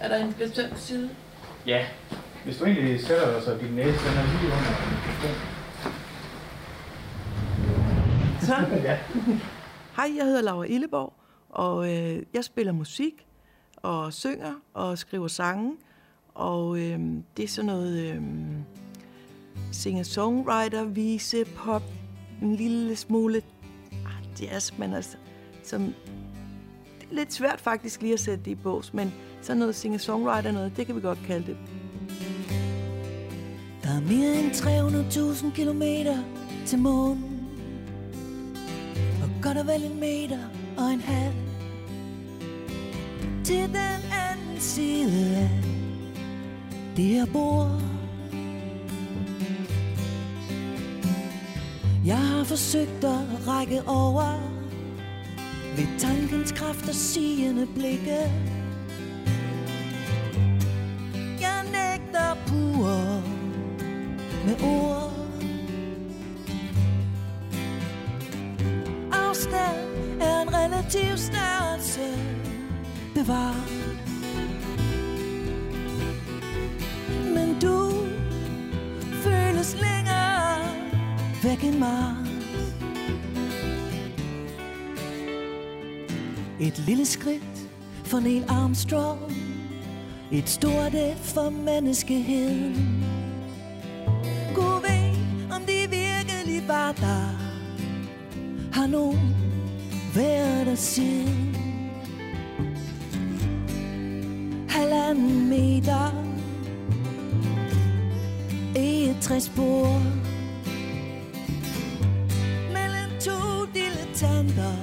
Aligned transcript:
Er 0.00 0.08
der 0.08 0.24
en 0.24 0.32
bestemt 0.32 0.78
side? 0.78 1.10
Ja. 1.66 1.86
Hvis 2.44 2.58
du 2.58 2.64
egentlig 2.64 3.00
sætter 3.00 3.32
dig, 3.32 3.42
så 3.42 3.58
din 3.58 3.72
næse 3.72 3.88
den 3.88 4.18
er 4.18 4.40
lige 4.40 4.52
under 4.52 4.74
mikrofonen. 4.90 5.58
Så. 8.40 8.54
ja. 8.88 8.98
Hej, 9.96 10.16
jeg 10.16 10.24
hedder 10.24 10.42
Laura 10.42 10.64
Illeborg, 10.64 11.12
og 11.50 11.94
øh, 11.94 12.22
jeg 12.34 12.44
spiller 12.44 12.72
musik 12.72 13.26
og 13.76 14.12
synger 14.12 14.54
og 14.74 14.98
skriver 14.98 15.28
sange. 15.28 15.76
Og 16.34 16.78
øh, 16.78 17.00
det 17.36 17.44
er 17.44 17.48
sådan 17.48 17.66
noget 17.66 18.14
øh, 18.14 18.22
singer-songwriter, 19.72 20.84
vise, 20.84 21.44
pop, 21.44 21.82
en 22.42 22.56
lille 22.56 22.96
smule 22.96 23.42
ah, 23.92 24.42
jazz, 24.42 24.78
men 24.78 24.94
altså, 24.94 25.16
som, 25.62 25.82
det 27.00 27.08
er 27.10 27.14
lidt 27.14 27.32
svært 27.32 27.60
faktisk 27.60 28.02
lige 28.02 28.12
at 28.14 28.20
sætte 28.20 28.44
det 28.44 28.50
i 28.50 28.54
bås, 28.54 28.94
men 28.94 29.14
sådan 29.48 29.58
noget 29.58 29.74
singer-songwriter 29.74 30.52
noget, 30.52 30.76
det 30.76 30.86
kan 30.86 30.96
vi 30.96 31.00
godt 31.00 31.18
kalde 31.26 31.46
det. 31.46 31.56
Der 33.82 33.88
er 33.88 34.00
mere 34.00 34.34
end 34.40 34.50
300.000 35.50 35.54
kilometer 35.54 36.18
til 36.66 36.78
månen. 36.78 37.48
Og 39.22 39.30
godt 39.42 39.58
og 39.58 39.66
vel 39.66 39.84
en 39.84 40.00
meter 40.00 40.38
og 40.78 40.90
en 40.90 41.00
halv 41.00 41.34
Til 43.44 43.62
den 43.62 44.00
anden 44.28 44.60
side 44.60 45.36
af 45.36 45.50
det 46.96 47.04
her 47.04 47.26
bord. 47.32 47.82
Jeg 52.06 52.18
har 52.18 52.44
forsøgt 52.44 53.04
at 53.04 53.48
række 53.48 53.82
over 53.86 54.40
Ved 55.76 55.98
tankens 55.98 56.52
kraft 56.52 56.88
og 56.88 56.94
sigende 56.94 57.66
blikke. 57.74 58.47
Med 64.48 64.56
ord. 64.62 65.12
Afstand 69.12 69.76
er 70.20 70.42
en 70.42 70.54
relativ 70.54 71.16
størrelse. 71.16 72.06
Bevar. 73.14 73.56
Men 77.34 77.60
du 77.60 77.92
føles 79.12 79.76
længere 79.80 80.58
væk 81.42 81.64
end 81.64 81.78
Mars 81.78 82.28
Et 86.60 86.78
lille 86.78 87.06
skridt 87.06 87.68
for 88.04 88.20
Neil 88.20 88.44
Armstrong. 88.48 89.32
Et 90.32 90.48
stort 90.48 90.94
et 90.94 91.16
for 91.16 91.50
menneskeheden. 91.50 93.17
Der 96.92 97.38
Har 98.72 98.86
nogen 98.86 99.36
været 100.14 100.66
der 100.66 100.74
siden 100.74 101.56
Halvanden 104.68 105.48
meter. 105.48 106.24
I 108.76 109.08
et 109.10 109.16
træspor 109.20 110.02
Mellem 112.72 113.20
to 113.20 113.66
dilettanter 113.74 114.76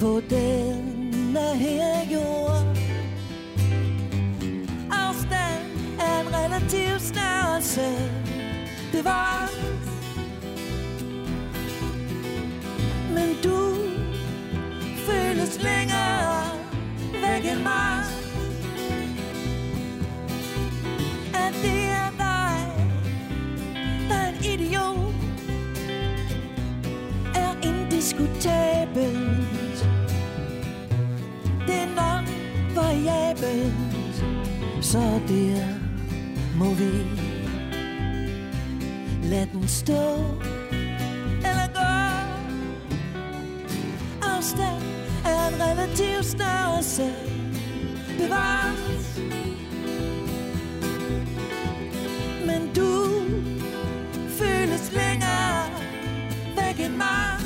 På 0.00 0.20
denne 0.30 1.56
her 1.56 2.12
jord. 2.12 2.76
Afstand 4.90 5.64
er 6.00 6.20
en 6.20 6.34
relativ 6.34 6.98
størrelse 6.98 8.22
bevares 8.92 9.61
væk 17.52 17.56
end 17.56 17.62
mig 17.62 18.04
At 21.34 21.54
det 21.62 21.84
er 21.84 22.10
dig, 22.18 22.66
der 24.08 24.14
er 24.14 24.28
en 24.28 24.34
idiot 24.44 25.14
Er 27.34 27.54
indiskutabelt. 27.62 29.88
Det 31.66 31.74
er 31.74 31.86
non-variabelt 31.96 33.74
Så 34.80 35.20
der 35.28 35.66
må 36.56 36.74
vi 36.74 36.90
Lad 39.28 39.46
den 39.52 39.68
stå 39.68 40.18
Eller 41.44 41.68
gå. 41.74 41.80
Afstand 44.22 44.82
er 45.24 45.48
en 45.48 45.54
relativ 45.62 46.22
størrelse. 46.22 47.12
Bevares 48.22 49.20
Men 52.46 52.74
du 52.74 53.12
føles 54.28 54.92
længere 54.92 55.64
væk 56.56 56.86
end 56.86 56.96
mig. 56.96 57.38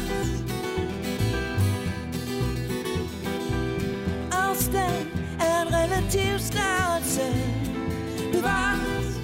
Afstand 4.32 5.06
er 5.40 5.62
en 5.62 5.74
relativ 5.74 6.38
størrelse. 6.38 7.26
Bevares 8.32 9.20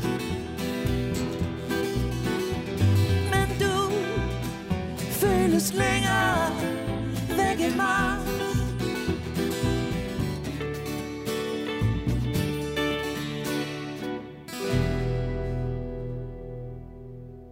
Men 3.31 3.49
du 3.61 3.93
føles 5.11 5.75
længere 5.75 6.51
væk 7.29 7.67
end 7.67 7.77
mig. 7.77 8.22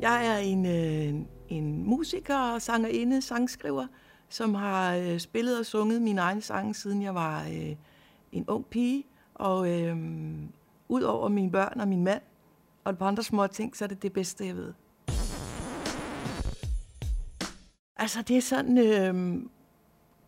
Jeg 0.00 0.26
er 0.26 0.38
en, 0.38 0.66
øh, 0.66 1.26
en 1.48 1.84
musiker, 1.86 2.38
og 2.38 2.62
sangerinde, 2.62 3.22
sangskriver, 3.22 3.86
som 4.28 4.54
har 4.54 4.96
øh, 4.96 5.18
spillet 5.18 5.58
og 5.58 5.66
sunget 5.66 6.02
mine 6.02 6.20
egne 6.20 6.42
sange, 6.42 6.74
siden 6.74 7.02
jeg 7.02 7.14
var 7.14 7.42
øh, 7.42 7.76
en 8.32 8.44
ung 8.48 8.66
pige. 8.66 9.04
Og 9.34 9.80
øh, 9.80 9.96
ud 10.88 11.02
over 11.02 11.28
mine 11.28 11.50
børn 11.50 11.80
og 11.80 11.88
min 11.88 12.04
mand, 12.04 12.22
og 12.84 12.92
et 12.92 12.98
par 12.98 13.06
andre 13.06 13.22
små 13.22 13.46
ting, 13.46 13.76
så 13.76 13.84
er 13.84 13.88
det 13.88 14.02
det 14.02 14.12
bedste, 14.12 14.46
jeg 14.46 14.56
ved. 14.56 14.72
Altså, 17.96 18.22
det 18.22 18.36
er 18.36 18.40
sådan, 18.40 18.78
øh, 18.78 19.42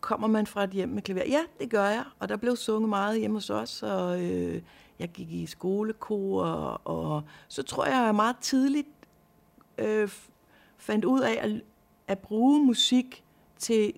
kommer 0.01 0.27
man 0.27 0.47
fra 0.47 0.63
et 0.63 0.69
hjem 0.69 0.89
med 0.89 1.01
klaver? 1.01 1.23
Ja, 1.27 1.41
det 1.59 1.69
gør 1.69 1.85
jeg, 1.85 2.03
og 2.19 2.29
der 2.29 2.37
blev 2.37 2.55
sunget 2.55 2.89
meget 2.89 3.19
hjemme 3.19 3.37
hos 3.37 3.49
os, 3.49 3.83
og 3.83 4.23
øh, 4.23 4.61
jeg 4.99 5.09
gik 5.09 5.31
i 5.31 5.45
skolekor, 5.45 6.43
og, 6.43 6.81
og 6.85 7.23
så 7.47 7.63
tror 7.63 7.85
jeg, 7.85 8.05
jeg 8.05 8.15
meget 8.15 8.37
tidligt 8.41 8.87
øh, 9.77 10.09
fandt 10.77 11.05
ud 11.05 11.21
af 11.21 11.39
at, 11.41 11.61
at 12.07 12.19
bruge 12.19 12.65
musik 12.65 13.23
til, 13.57 13.93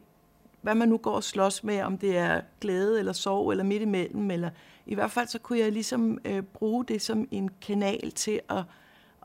hvad 0.61 0.75
man 0.75 0.89
nu 0.89 0.97
går 0.97 1.11
og 1.11 1.23
slås 1.23 1.63
med, 1.63 1.81
om 1.81 1.97
det 1.97 2.17
er 2.17 2.41
glæde 2.61 2.99
eller 2.99 3.13
sorg 3.13 3.51
eller 3.51 3.63
midt 3.63 3.81
imellem, 3.81 4.31
eller 4.31 4.49
i 4.85 4.95
hvert 4.95 5.11
fald 5.11 5.27
så 5.27 5.39
kunne 5.39 5.59
jeg 5.59 5.71
ligesom 5.71 6.19
øh, 6.25 6.41
bruge 6.41 6.85
det 6.85 7.01
som 7.01 7.27
en 7.31 7.49
kanal 7.61 8.11
til 8.11 8.39
at, 8.49 8.63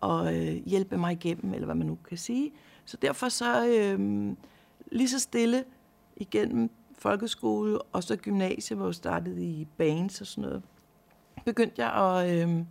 at 0.02 0.34
øh, 0.34 0.66
hjælpe 0.66 0.96
mig 0.98 1.12
igennem, 1.12 1.54
eller 1.54 1.64
hvad 1.64 1.74
man 1.74 1.86
nu 1.86 1.98
kan 2.08 2.18
sige. 2.18 2.52
Så 2.84 2.96
derfor 2.96 3.28
så 3.28 3.66
øh, 3.66 4.32
lige 4.92 5.08
så 5.08 5.18
stille 5.18 5.64
igennem 6.16 6.70
folkeskole 6.98 7.82
og 7.82 8.02
så 8.02 8.16
gymnasiet, 8.16 8.78
hvor 8.78 8.86
jeg 8.86 8.94
startede 8.94 9.44
i 9.44 9.68
bands 9.76 10.20
og 10.20 10.26
sådan 10.26 10.42
noget, 10.42 10.62
begyndte 11.44 11.82
jeg 11.84 11.92
at, 11.92 12.48
øh, 12.48 12.64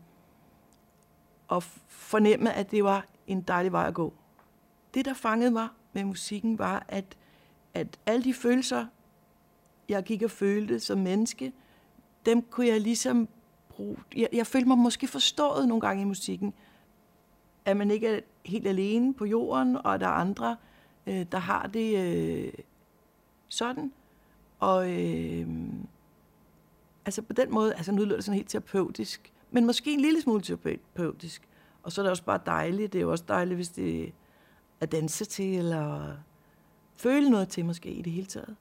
at 1.51 1.63
fornemme, 1.87 2.53
at 2.53 2.71
det 2.71 2.83
var 2.83 3.05
en 3.29 3.41
dejlig 3.41 3.71
vej 3.71 3.87
at 3.87 3.93
gå. 3.93 4.13
Det, 4.93 5.05
der 5.05 5.13
fangede 5.13 5.51
mig 5.51 5.67
med 5.93 6.03
musikken, 6.03 6.59
var, 6.59 6.85
at, 6.87 7.17
at 7.73 7.99
alle 8.05 8.23
de 8.23 8.33
følelser, 8.33 8.85
jeg 9.89 10.03
gik 10.03 10.23
og 10.23 10.31
følte 10.31 10.79
som 10.79 10.97
menneske, 10.97 11.53
dem 12.25 12.41
kunne 12.41 12.67
jeg 12.67 12.81
ligesom 12.81 13.27
bruge. 13.69 13.97
Jeg, 14.15 14.27
jeg 14.33 14.47
følte 14.47 14.67
mig 14.67 14.77
måske 14.77 15.07
forstået 15.07 15.67
nogle 15.67 15.81
gange 15.81 16.01
i 16.01 16.05
musikken, 16.05 16.53
at 17.65 17.77
man 17.77 17.91
ikke 17.91 18.07
er 18.07 18.19
helt 18.45 18.67
alene 18.67 19.13
på 19.13 19.25
jorden, 19.25 19.77
og 19.77 19.93
at 19.93 19.99
der 19.99 20.07
er 20.07 20.11
andre, 20.11 20.57
øh, 21.07 21.25
der 21.31 21.37
har 21.37 21.67
det 21.67 21.97
øh, 21.97 22.53
sådan. 23.47 23.93
Og 24.59 24.91
øh, 24.91 25.47
altså 27.05 27.21
på 27.21 27.33
den 27.33 27.51
måde, 27.51 27.73
altså 27.73 27.91
nu 27.91 28.03
lyder 28.03 28.15
det 28.15 28.25
sådan 28.25 28.35
helt 28.35 28.49
terapeutisk, 28.49 29.33
men 29.51 29.65
måske 29.65 29.93
en 29.93 29.99
lille 29.99 30.21
smule 30.21 30.41
terapeutisk. 30.41 31.48
Og 31.83 31.91
så 31.91 32.01
er 32.01 32.03
det 32.03 32.11
også 32.11 32.23
bare 32.23 32.39
dejligt. 32.45 32.93
Det 32.93 32.99
er 32.99 33.03
jo 33.03 33.11
også 33.11 33.23
dejligt, 33.27 33.57
hvis 33.57 33.69
det 33.69 34.03
er 34.03 34.09
at 34.79 34.91
danse 34.91 35.25
til, 35.25 35.57
eller 35.57 36.13
føle 36.97 37.29
noget 37.29 37.49
til 37.49 37.65
måske 37.65 37.89
i 37.89 38.01
det 38.01 38.13
hele 38.13 38.27
taget. 38.27 38.55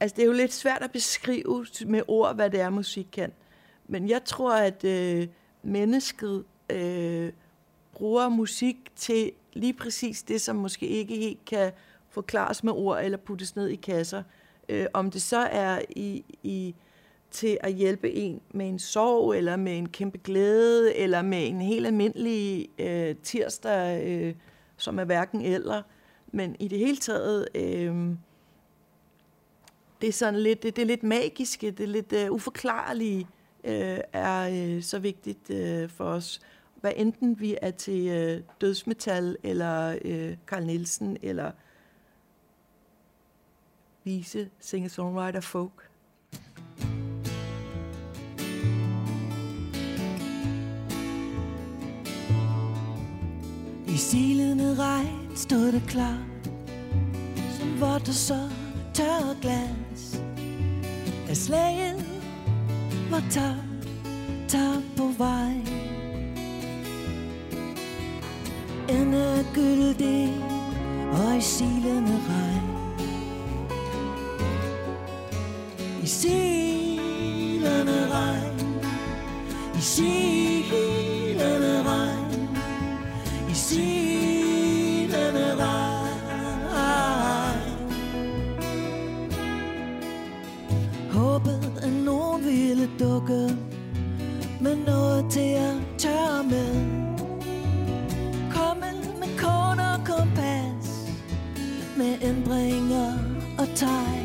Altså 0.00 0.16
det 0.16 0.22
er 0.22 0.26
jo 0.26 0.32
lidt 0.32 0.52
svært 0.52 0.82
at 0.82 0.92
beskrive 0.92 1.66
med 1.86 2.02
ord, 2.08 2.34
hvad 2.34 2.50
det 2.50 2.60
er, 2.60 2.70
musik 2.70 3.08
kan. 3.12 3.32
Men 3.88 4.08
jeg 4.08 4.24
tror, 4.24 4.54
at 4.54 4.84
øh, 4.84 5.28
mennesket 5.62 6.44
øh, 6.70 7.32
bruger 7.92 8.28
musik 8.28 8.76
til 8.96 9.32
lige 9.52 9.72
præcis 9.72 10.22
det, 10.22 10.40
som 10.40 10.56
måske 10.56 10.86
ikke 10.86 11.16
helt 11.16 11.44
kan 11.44 11.72
forklares 12.08 12.64
med 12.64 12.72
ord 12.72 13.04
eller 13.04 13.18
puttes 13.18 13.56
ned 13.56 13.68
i 13.68 13.76
kasser. 13.76 14.22
Øh, 14.68 14.86
om 14.92 15.10
det 15.10 15.22
så 15.22 15.38
er 15.38 15.80
i, 15.90 16.24
i 16.42 16.74
til 17.30 17.58
at 17.60 17.72
hjælpe 17.72 18.12
en 18.12 18.40
med 18.50 18.68
en 18.68 18.78
sorg, 18.78 19.34
eller 19.34 19.56
med 19.56 19.78
en 19.78 19.88
kæmpe 19.88 20.18
glæde, 20.24 20.96
eller 20.96 21.22
med 21.22 21.48
en 21.48 21.60
helt 21.60 21.86
almindelig 21.86 22.68
øh, 22.78 23.16
tirsdag, 23.22 24.06
øh, 24.06 24.34
som 24.76 24.98
er 24.98 25.04
hverken 25.04 25.40
eller. 25.40 25.82
Men 26.32 26.56
i 26.58 26.68
det 26.68 26.78
hele 26.78 26.96
taget, 26.96 27.48
øh, 27.54 28.14
det 30.00 30.08
er 30.08 30.12
sådan 30.12 30.40
lidt, 30.40 30.62
det, 30.62 30.76
det 30.76 30.82
er 30.82 30.86
lidt 30.86 31.02
magiske, 31.02 31.70
det 31.70 31.80
er 31.80 31.88
lidt 31.88 32.12
øh, 32.12 32.32
uforklarlige, 32.32 33.26
øh, 33.64 33.98
er 34.12 34.74
øh, 34.76 34.82
så 34.82 34.98
vigtigt 34.98 35.50
øh, 35.50 35.88
for 35.88 36.04
os. 36.04 36.40
Hvad 36.80 36.92
enten 36.96 37.40
vi 37.40 37.56
er 37.62 37.70
til 37.70 38.08
øh, 38.08 38.42
dødsmetal, 38.60 39.36
eller 39.42 39.98
øh, 40.04 40.36
Carl 40.46 40.64
Nielsen, 40.64 41.16
eller 41.22 41.52
vise 44.04 44.50
singer-songwriter 44.60 45.40
folk. 45.40 45.89
Silende 54.00 54.74
regn 54.78 55.36
stod 55.36 55.72
det 55.72 55.82
klar 55.86 56.18
Som 57.58 57.80
vådt 57.80 58.08
og 58.08 58.14
så 58.14 58.48
tør 58.94 59.34
glas. 59.40 60.20
Da 61.28 61.34
slaget 61.34 62.04
var 63.10 63.22
tabt, 63.30 63.88
tabt 64.48 64.96
på 64.96 65.10
vej. 65.18 65.54
En 68.88 69.14
er 69.14 69.44
gyldig 69.54 70.34
og 71.12 71.36
i 71.36 71.40
silende 71.40 72.20
regn. 72.28 72.70
I 76.02 76.06
silende 76.06 77.98
regn. 78.12 78.74
I 79.78 79.80
silende 79.80 80.99
lukket 93.20 93.58
Med 94.60 94.76
noget 94.76 95.26
til 95.30 95.54
at 95.54 95.74
tørre 95.98 96.44
med. 96.44 96.74
Kommet 98.52 99.18
med 99.18 99.38
kort 99.38 99.78
og 99.78 100.06
kompas 100.06 101.10
Med 101.96 102.16
ændringer 102.22 103.12
og 103.58 103.66
tegn. 103.74 104.19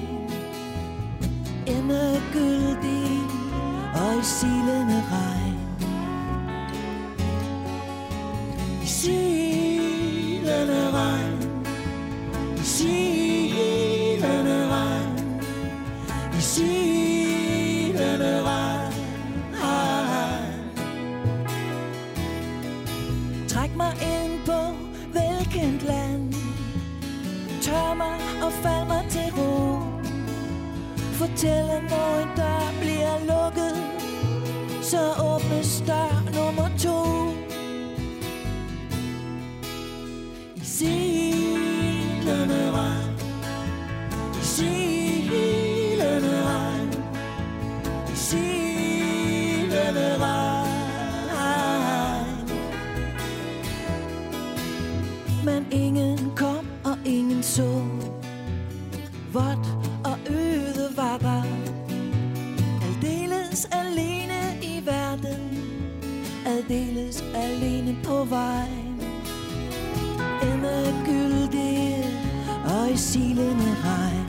I 73.56 73.62
silende 73.62 73.74
regn 73.84 74.28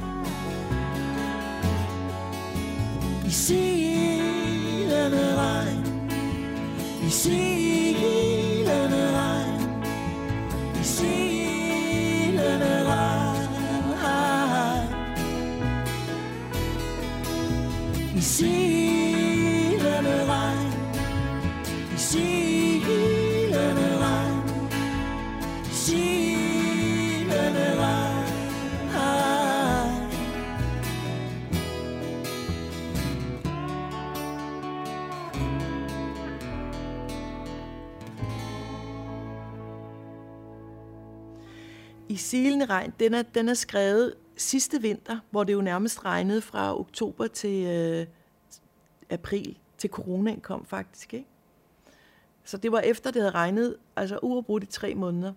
I 3.27 3.31
silende 3.31 5.25
regn 5.37 5.83
I 7.07 7.11
silende 42.27 42.65
regn, 42.65 42.93
den 43.01 43.15
er, 43.15 43.23
den 43.23 43.49
er 43.49 43.55
skrevet 43.55 44.15
sidste 44.37 44.83
vinter, 44.83 45.19
hvor 45.31 45.45
det 45.45 45.53
jo 45.53 45.61
nærmest 45.61 46.05
regnede 46.05 46.41
fra 46.43 46.81
oktober 46.81 47.27
til 47.27 47.67
øh, 47.67 48.07
april, 49.11 49.59
til 49.79 49.91
coronaen 49.91 50.41
kom 50.41 50.67
faktisk, 50.67 51.15
ikke? 51.15 51.27
Så 52.45 52.57
det 52.57 52.73
var 52.73 52.81
efter, 52.81 53.11
det 53.11 53.23
havde 53.23 53.35
regnet, 53.35 53.77
altså 53.97 54.19
uafbrudt 54.23 54.63
i 54.63 54.67
tre 54.67 54.95
måneder. 54.95 55.33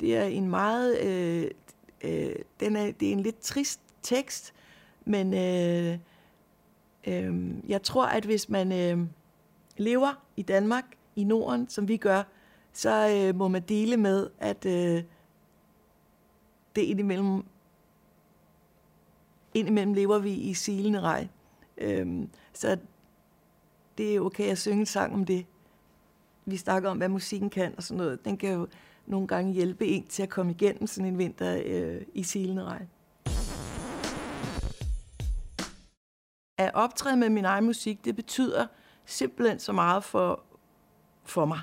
Det 0.00 0.16
er 0.16 0.24
en 0.24 0.48
meget, 0.48 0.98
øh, 1.00 1.50
øh, 2.04 2.36
den 2.60 2.76
er, 2.76 2.92
det 2.92 3.08
er 3.08 3.12
en 3.12 3.20
lidt 3.20 3.40
trist 3.40 3.80
tekst, 4.02 4.54
men 5.04 5.34
øh, 5.34 5.98
øh, 7.06 7.54
jeg 7.68 7.82
tror, 7.82 8.06
at 8.06 8.24
hvis 8.24 8.48
man 8.48 8.72
øh, 8.72 9.06
lever 9.76 10.22
i 10.36 10.42
Danmark, 10.42 10.84
i 11.16 11.24
Norden, 11.24 11.68
som 11.68 11.88
vi 11.88 11.96
gør, 11.96 12.22
så 12.72 13.08
øh, 13.08 13.36
må 13.36 13.48
man 13.48 13.62
dele 13.62 13.96
med, 13.96 14.30
at 14.38 14.66
øh, 14.66 15.02
det 16.76 16.82
indimellem, 16.82 17.44
indimellem 19.54 19.94
lever 19.94 20.18
vi 20.18 20.32
i 20.32 20.54
silende 20.54 21.00
regn. 21.00 21.30
Øhm, 21.78 22.30
så 22.52 22.78
det 23.98 24.16
er 24.16 24.20
okay 24.20 24.50
at 24.50 24.58
synge 24.58 24.80
en 24.80 24.86
sang 24.86 25.14
om 25.14 25.24
det. 25.24 25.46
Vi 26.44 26.56
snakker 26.56 26.90
om, 26.90 26.96
hvad 26.96 27.08
musikken 27.08 27.50
kan 27.50 27.74
og 27.76 27.82
sådan 27.82 27.98
noget. 27.98 28.24
Den 28.24 28.36
kan 28.36 28.52
jo 28.52 28.68
nogle 29.06 29.26
gange 29.26 29.52
hjælpe 29.52 29.86
en 29.86 30.06
til 30.06 30.22
at 30.22 30.28
komme 30.28 30.52
igennem 30.52 30.86
sådan 30.86 31.12
en 31.12 31.18
vinter 31.18 31.62
øh, 31.64 32.02
i 32.14 32.22
silende 32.22 32.64
regn. 32.64 32.88
At 36.58 36.70
optræde 36.74 37.16
med 37.16 37.28
min 37.28 37.44
egen 37.44 37.64
musik, 37.64 38.04
det 38.04 38.16
betyder 38.16 38.66
simpelthen 39.04 39.58
så 39.58 39.72
meget 39.72 40.04
for, 40.04 40.42
for 41.24 41.44
mig. 41.44 41.60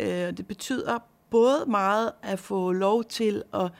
Øh, 0.00 0.36
det 0.36 0.46
betyder 0.46 0.98
både 1.30 1.64
meget 1.66 2.12
at 2.22 2.38
få 2.38 2.72
lov 2.72 3.04
til 3.04 3.42
at 3.54 3.72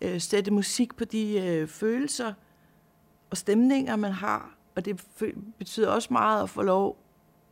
øh, 0.00 0.20
sætte 0.20 0.50
musik 0.50 0.96
på 0.96 1.04
de 1.04 1.40
øh, 1.40 1.68
følelser 1.68 2.32
og 3.30 3.36
stemninger, 3.36 3.96
man 3.96 4.12
har. 4.12 4.54
Og 4.76 4.84
det 4.84 5.04
betyder 5.58 5.90
også 5.90 6.08
meget 6.10 6.42
at 6.42 6.50
få 6.50 6.62
lov, 6.62 6.96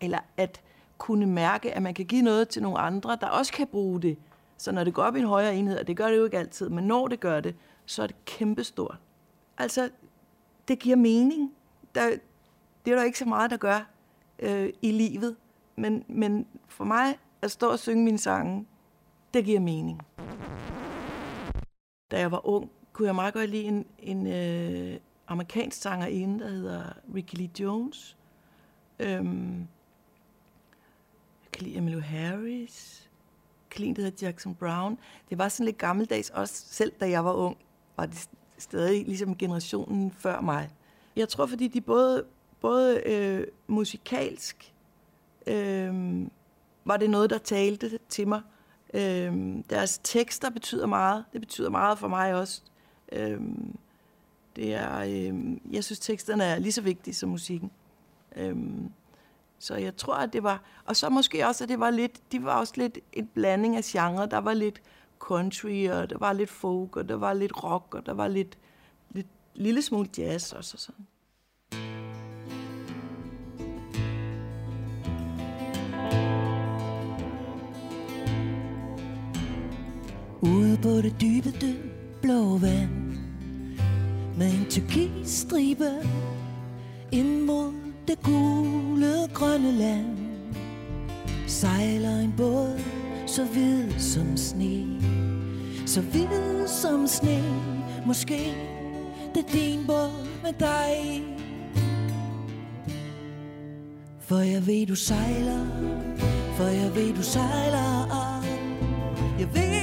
eller 0.00 0.18
at 0.36 0.60
kunne 0.98 1.26
mærke, 1.26 1.74
at 1.74 1.82
man 1.82 1.94
kan 1.94 2.04
give 2.04 2.22
noget 2.22 2.48
til 2.48 2.62
nogle 2.62 2.78
andre, 2.78 3.18
der 3.20 3.26
også 3.26 3.52
kan 3.52 3.66
bruge 3.66 4.02
det. 4.02 4.18
Så 4.56 4.72
når 4.72 4.84
det 4.84 4.94
går 4.94 5.02
op 5.02 5.16
i 5.16 5.18
en 5.18 5.26
højere 5.26 5.56
enhed, 5.56 5.78
og 5.78 5.86
det 5.86 5.96
gør 5.96 6.08
det 6.08 6.16
jo 6.16 6.24
ikke 6.24 6.38
altid, 6.38 6.68
men 6.68 6.84
når 6.84 7.08
det 7.08 7.20
gør 7.20 7.40
det, 7.40 7.56
så 7.86 8.02
er 8.02 8.06
det 8.06 8.24
kæmpestort. 8.24 8.98
Altså, 9.58 9.90
det 10.68 10.78
giver 10.78 10.96
mening. 10.96 11.52
Der, 11.94 12.10
det 12.84 12.92
er 12.92 12.96
der 12.96 13.04
ikke 13.04 13.18
så 13.18 13.24
meget, 13.24 13.50
der 13.50 13.56
gør 13.56 13.90
øh, 14.38 14.70
i 14.82 14.90
livet. 14.90 15.36
Men, 15.76 16.04
men 16.08 16.46
for 16.68 16.84
mig 16.84 17.18
at 17.42 17.50
stå 17.50 17.70
og 17.70 17.78
synge 17.78 18.04
mine 18.04 18.18
sange, 18.18 18.66
det 19.34 19.44
giver 19.44 19.60
mening. 19.60 20.02
Da 22.10 22.18
jeg 22.18 22.32
var 22.32 22.46
ung, 22.46 22.70
kunne 22.92 23.06
jeg 23.06 23.14
meget 23.14 23.34
godt 23.34 23.50
lide 23.50 23.64
en, 23.64 23.86
en 23.98 24.26
øh, 24.26 25.00
amerikansk 25.28 25.82
sangerinde, 25.82 26.44
der 26.44 26.50
hedder 26.50 26.82
Ricky 27.14 27.34
Lee 27.34 27.50
Jones. 27.60 28.16
Øhm, 28.98 29.58
jeg 31.42 31.52
kan 31.52 31.62
lide 31.62 31.76
Emmylou 31.76 32.00
Harris. 32.00 33.08
Jeg 33.64 33.70
kan 33.70 33.80
lide, 33.80 33.94
der 33.94 34.02
hedder 34.02 34.26
Jackson 34.26 34.54
Brown. 34.54 34.98
Det 35.30 35.38
var 35.38 35.48
sådan 35.48 35.64
lidt 35.64 35.78
gammeldags, 35.78 36.30
også 36.30 36.64
selv 36.66 36.92
da 37.00 37.10
jeg 37.10 37.24
var 37.24 37.32
ung, 37.32 37.56
var 37.96 38.06
det 38.06 38.28
stadig 38.58 39.06
ligesom 39.06 39.36
generationen 39.36 40.10
før 40.10 40.40
mig. 40.40 40.70
Jeg 41.16 41.28
tror, 41.28 41.46
fordi 41.46 41.68
de 41.68 41.80
både, 41.80 42.24
både 42.60 43.02
øh, 43.06 43.46
musikalsk 43.66 44.74
øh, 45.46 46.26
var 46.84 46.96
det 46.96 47.10
noget, 47.10 47.30
der 47.30 47.38
talte 47.38 47.98
til 48.08 48.28
mig. 48.28 48.42
Øhm, 48.94 49.62
deres 49.62 50.00
tekster 50.04 50.50
betyder 50.50 50.86
meget. 50.86 51.24
Det 51.32 51.40
betyder 51.40 51.70
meget 51.70 51.98
for 51.98 52.08
mig 52.08 52.34
også. 52.34 52.62
Øhm, 53.12 53.76
det 54.56 54.74
er, 54.74 54.98
øhm, 54.98 55.60
jeg 55.72 55.84
synes, 55.84 55.98
teksterne 55.98 56.44
er 56.44 56.58
lige 56.58 56.72
så 56.72 56.82
vigtige 56.82 57.14
som 57.14 57.28
musikken. 57.28 57.70
Øhm, 58.36 58.92
så 59.58 59.74
jeg 59.74 59.96
tror, 59.96 60.14
at 60.14 60.32
det 60.32 60.42
var... 60.42 60.62
Og 60.84 60.96
så 60.96 61.08
måske 61.08 61.46
også, 61.46 61.64
at 61.64 61.68
det 61.68 61.80
var 61.80 61.90
lidt... 61.90 62.32
De 62.32 62.44
var 62.44 62.58
også 62.58 62.72
lidt 62.76 62.98
en 63.12 63.26
blanding 63.26 63.76
af 63.76 63.84
genre. 63.84 64.26
Der 64.26 64.38
var 64.38 64.54
lidt 64.54 64.82
country, 65.18 65.88
og 65.88 66.10
der 66.10 66.18
var 66.18 66.32
lidt 66.32 66.50
folk, 66.50 66.96
og 66.96 67.08
der 67.08 67.14
var 67.14 67.32
lidt 67.32 67.64
rock, 67.64 67.94
og 67.94 68.06
der 68.06 68.14
var 68.14 68.28
lidt, 68.28 68.58
lidt 69.10 69.26
lille 69.54 69.82
smule 69.82 70.08
jazz 70.18 70.52
også 70.52 70.74
og 70.74 70.80
sådan. 70.80 71.06
På 80.88 81.00
det 81.02 81.20
dybe, 81.20 81.50
det 81.60 81.76
blå 82.22 82.58
vand. 82.58 83.18
Med 84.36 84.46
en 84.46 84.66
turkisstribe 84.70 85.90
Ind 87.12 87.42
mod 87.42 87.72
det 88.08 88.22
gule 88.22 89.12
grønne 89.34 89.72
land. 89.72 90.16
Sejler 91.46 92.18
en 92.18 92.34
båd 92.36 92.80
så 93.26 93.44
hvid 93.44 93.98
som 93.98 94.36
sne. 94.36 94.86
Så 95.86 96.00
hvid 96.00 96.68
som 96.68 97.06
sne 97.06 97.42
Måske. 98.06 98.54
Det 99.34 99.44
er 99.44 99.52
din 99.52 99.86
båd 99.86 100.26
med 100.42 100.52
dig. 100.58 101.22
For 104.20 104.38
jeg 104.38 104.66
ved 104.66 104.86
du 104.86 104.94
sejler. 104.94 105.66
For 106.56 106.64
jeg 106.64 106.94
ved 106.94 107.14
du 107.14 107.22
sejler. 107.22 107.88
Jeg 109.38 109.48
ved 109.54 109.77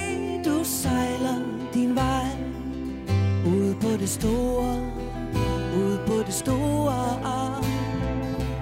det 4.05 4.13
store 4.13 4.77
ud 5.77 5.97
på 6.07 6.13
det 6.25 6.33
store 6.33 7.19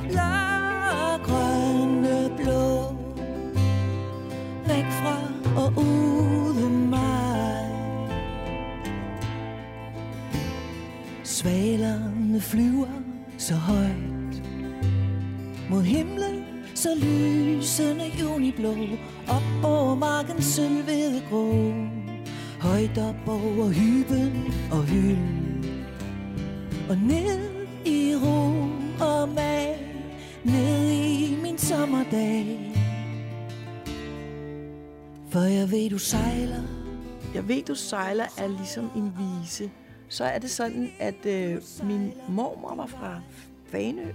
Blå, 0.10 1.18
grønne, 1.24 2.32
blå 2.38 2.96
Væk 4.68 4.86
fra 4.86 5.18
og 5.58 5.74
uden 5.78 6.90
mig. 6.90 7.70
Svalerne 11.24 12.42
flyver 12.42 13.02
så 13.38 13.56
højt 13.56 14.44
Mod 15.70 15.84
himlen 15.84 16.46
så 16.76 16.90
lysende 16.96 18.06
juniblå 18.22 18.76
Op 19.28 19.64
over 19.64 19.96
marken 19.96 20.42
sølvede 20.42 21.22
grå. 21.30 21.74
Højt 22.64 22.98
op 22.98 23.28
over 23.28 23.68
hyben 23.68 24.54
og 24.72 24.84
hyld 24.84 25.64
Og 26.90 26.98
ned 26.98 27.50
i 27.86 28.16
ro 28.16 28.52
og 29.06 29.30
mag 29.30 29.76
Ned 30.44 30.90
i 30.90 31.38
min 31.42 31.58
sommerdag 31.58 32.74
For 35.30 35.40
jeg 35.40 35.72
ved 35.72 35.90
du 35.90 35.98
sejler 35.98 36.62
Jeg 37.34 37.48
ved, 37.48 37.64
du 37.64 37.76
sejler 37.76 38.26
er 38.38 38.48
ligesom 38.48 38.90
en 38.96 39.14
vise. 39.18 39.72
Så 40.10 40.24
er 40.24 40.40
det 40.40 40.50
sådan, 40.50 40.92
at 41.00 41.26
øh, 41.26 41.62
min 41.84 42.14
mormor 42.30 42.76
var 42.76 42.86
fra 42.86 43.22
Fanø. 43.66 44.06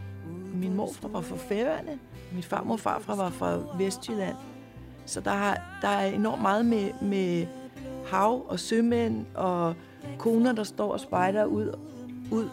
Min 0.54 0.74
morfar 0.74 1.08
var 1.08 1.20
fra 1.20 1.36
Færøerne. 1.36 1.98
Min 2.32 2.42
farmor 2.42 2.74
og 2.74 2.80
farfar 2.80 3.16
var 3.16 3.30
fra 3.30 3.58
Vestjylland. 3.78 4.36
Så 5.06 5.20
der, 5.20 5.30
har, 5.30 5.78
der 5.82 5.88
er 5.88 6.06
enormt 6.06 6.42
meget 6.42 6.66
med, 6.66 6.90
med 7.02 7.46
hav 8.10 8.44
og 8.48 8.60
sømænd 8.60 9.26
og 9.34 9.74
koner, 10.18 10.52
der 10.52 10.64
står 10.64 10.92
og 10.92 11.00
spejder 11.00 11.44
ud, 11.44 11.78
ud 12.30 12.48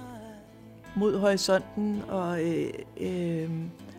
mod 0.95 1.17
horisonten. 1.19 2.03
Og, 2.09 2.43
øh, 2.43 2.69
øh, 2.97 3.49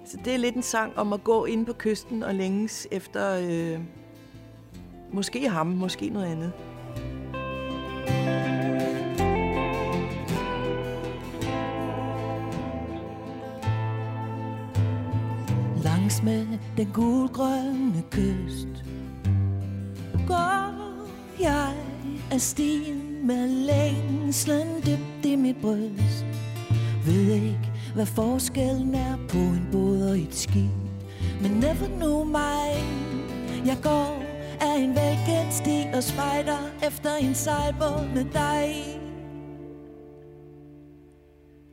så 0.04 0.18
det 0.24 0.34
er 0.34 0.38
lidt 0.38 0.56
en 0.56 0.62
sang 0.62 0.98
om 0.98 1.12
at 1.12 1.24
gå 1.24 1.44
ind 1.44 1.66
på 1.66 1.72
kysten 1.72 2.22
og 2.22 2.34
længes 2.34 2.88
efter 2.90 3.38
øh, 3.38 3.80
måske 5.12 5.48
ham, 5.48 5.66
måske 5.66 6.08
noget 6.08 6.26
andet. 6.26 6.52
Langs 15.84 16.22
med 16.22 16.46
den 16.76 16.90
gulgrønne 16.94 18.02
kyst 18.10 18.68
Går 20.26 20.65
jeg 21.40 21.74
af 22.32 22.40
stien 22.40 23.26
med 23.26 23.48
længslen 23.48 24.66
dybt 24.86 25.26
i 25.26 25.36
mit 25.36 25.56
bryst. 25.56 26.26
Ved 27.06 27.34
ikke, 27.34 27.72
hvad 27.94 28.06
forskellen 28.06 28.94
er 28.94 29.16
på 29.28 29.38
en 29.38 29.68
båd 29.72 30.00
og 30.02 30.18
et 30.18 30.34
skib 30.34 30.70
Men 31.42 31.50
never 31.50 31.86
know 31.96 32.24
mig 32.24 32.72
Jeg 33.66 33.78
går 33.82 34.22
af 34.60 34.78
en 34.78 34.88
velkendt 34.88 35.54
sti 35.54 35.84
og 35.94 36.02
spejder 36.02 36.58
efter 36.86 37.14
en 37.14 37.34
sejlbåd 37.34 38.14
med 38.14 38.24
dig. 38.24 39.00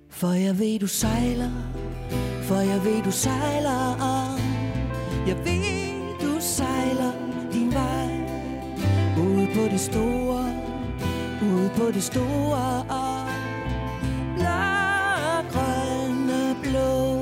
For 0.09 0.31
jeg 0.31 0.59
ved, 0.59 0.79
du 0.79 0.87
sejler 0.87 1.51
for 2.43 2.55
jeg 2.55 2.83
ved, 2.83 3.03
du 3.03 3.11
sejler. 3.11 3.97
Jeg 5.27 5.37
ved, 5.37 5.72
på 9.53 9.61
det 9.61 9.79
store 9.79 10.45
Ude 11.41 11.71
på 11.77 11.91
det 11.91 12.03
store 12.03 12.85
Blå, 14.37 15.51
grønne, 15.51 16.55
blå 16.63 17.19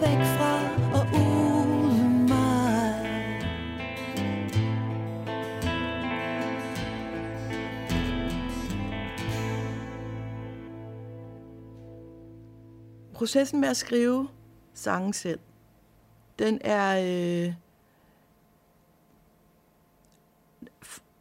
Væk 0.00 0.20
fra 0.36 0.54
og 0.94 1.06
uden 1.14 2.28
mig. 2.28 2.94
Processen 13.14 13.60
med 13.60 13.68
at 13.68 13.76
skrive 13.76 14.28
sange 14.74 15.14
selv, 15.14 15.40
den 16.38 16.58
er... 16.64 16.98
Øh, 16.98 17.67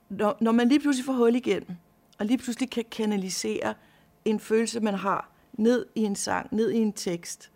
når, 0.10 0.38
når 0.40 0.52
man 0.52 0.70
lige 0.70 0.80
pludselig 0.80 1.06
får 1.06 1.14
hul 1.14 1.36
igennem, 1.36 1.76
og 2.20 2.26
lige 2.26 2.38
pludselig 2.38 2.70
kan 2.70 2.86
kanalisere 2.92 3.74
en 4.26 4.40
følelse, 4.40 4.80
man 4.80 4.94
har, 4.94 5.32
ned 5.54 5.86
i 5.96 6.04
en 6.04 6.16
sang, 6.16 6.48
ned 6.52 6.72
i 6.72 6.78
en 6.78 6.94
tekst, 6.94 7.52